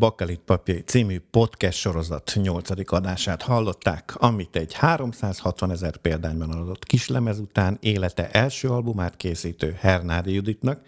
Bakelit 0.00 0.40
papjai 0.40 0.82
című 0.82 1.20
podcast 1.30 1.78
sorozat 1.78 2.32
8. 2.34 2.92
adását 2.92 3.42
hallották, 3.42 4.14
amit 4.16 4.56
egy 4.56 4.72
360 4.72 5.70
ezer 5.70 5.96
példányban 5.96 6.50
adott 6.50 6.84
kislemez 6.84 7.38
után 7.38 7.78
élete 7.80 8.30
első 8.30 8.68
albumát 8.68 9.16
készítő 9.16 9.76
Hernádi 9.80 10.32
Juditnak 10.32 10.80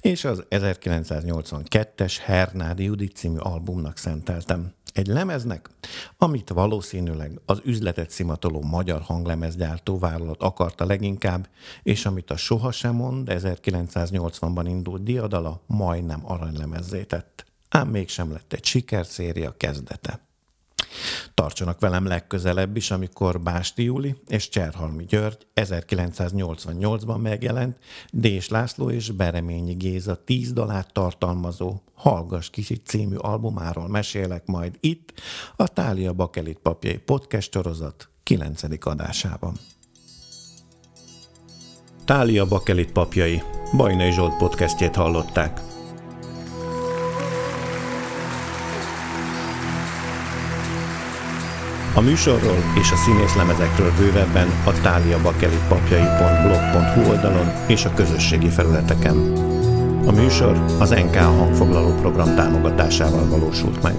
és 0.00 0.24
az 0.24 0.44
1982-es 0.50 2.16
Hernádi 2.22 2.84
Judit 2.84 3.16
című 3.16 3.38
albumnak 3.38 3.96
szenteltem. 3.96 4.72
Egy 4.92 5.06
lemeznek, 5.06 5.70
amit 6.18 6.48
valószínűleg 6.48 7.40
az 7.46 7.60
üzletet 7.64 8.10
szimatoló 8.10 8.62
magyar 8.62 9.00
hanglemezgyártó 9.00 9.98
vállalat 9.98 10.42
akarta 10.42 10.84
leginkább, 10.86 11.48
és 11.82 12.06
amit 12.06 12.30
a 12.30 12.36
Sohasem 12.36 12.94
mond 12.94 13.28
1980-ban 13.30 14.64
indult 14.66 15.02
diadala 15.02 15.60
majdnem 15.66 16.20
aranylemezzé 16.24 17.02
tett 17.02 17.48
ám 17.70 17.88
mégsem 17.88 18.32
lett 18.32 18.52
egy 18.52 18.64
sikerszéria 18.64 19.54
kezdete. 19.56 20.20
Tartsanak 21.34 21.80
velem 21.80 22.06
legközelebb 22.06 22.76
is, 22.76 22.90
amikor 22.90 23.40
Básti 23.40 23.82
Júli 23.82 24.16
és 24.26 24.48
Cserhalmi 24.48 25.04
György 25.04 25.46
1988-ban 25.54 27.20
megjelent 27.20 27.76
Dés 28.10 28.48
László 28.48 28.90
és 28.90 29.10
Bereményi 29.10 29.72
Géza 29.72 30.24
10 30.24 30.52
dalát 30.52 30.92
tartalmazó 30.92 31.80
Hallgas 31.94 32.50
kicsit 32.50 32.86
című 32.86 33.16
albumáról 33.16 33.88
mesélek 33.88 34.46
majd 34.46 34.76
itt, 34.80 35.12
a 35.56 35.68
Tália 35.68 36.12
Bakelit 36.12 36.58
papjai 36.58 36.98
podcast 36.98 37.52
sorozat 37.52 38.08
9. 38.22 38.62
adásában. 38.86 39.54
Tália 42.04 42.46
Bakelit 42.46 42.92
papjai, 42.92 43.42
Bajnai 43.76 44.12
Zsolt 44.12 44.36
podcastjét 44.36 44.94
hallották. 44.94 45.69
A 51.94 52.00
műsorról 52.00 52.56
és 52.80 52.92
a 52.92 52.96
színészlemezekről 52.96 53.92
bővebben 53.98 54.48
a 54.64 54.72
táliabakelitpapjai.blog.hu 54.72 57.10
oldalon 57.10 57.52
és 57.66 57.84
a 57.84 57.94
közösségi 57.94 58.48
felületeken. 58.48 59.16
A 60.06 60.12
műsor 60.12 60.64
az 60.78 60.90
NK 60.90 61.16
hangfoglaló 61.16 61.94
program 61.94 62.34
támogatásával 62.34 63.28
valósult 63.28 63.82
meg. 63.82 63.94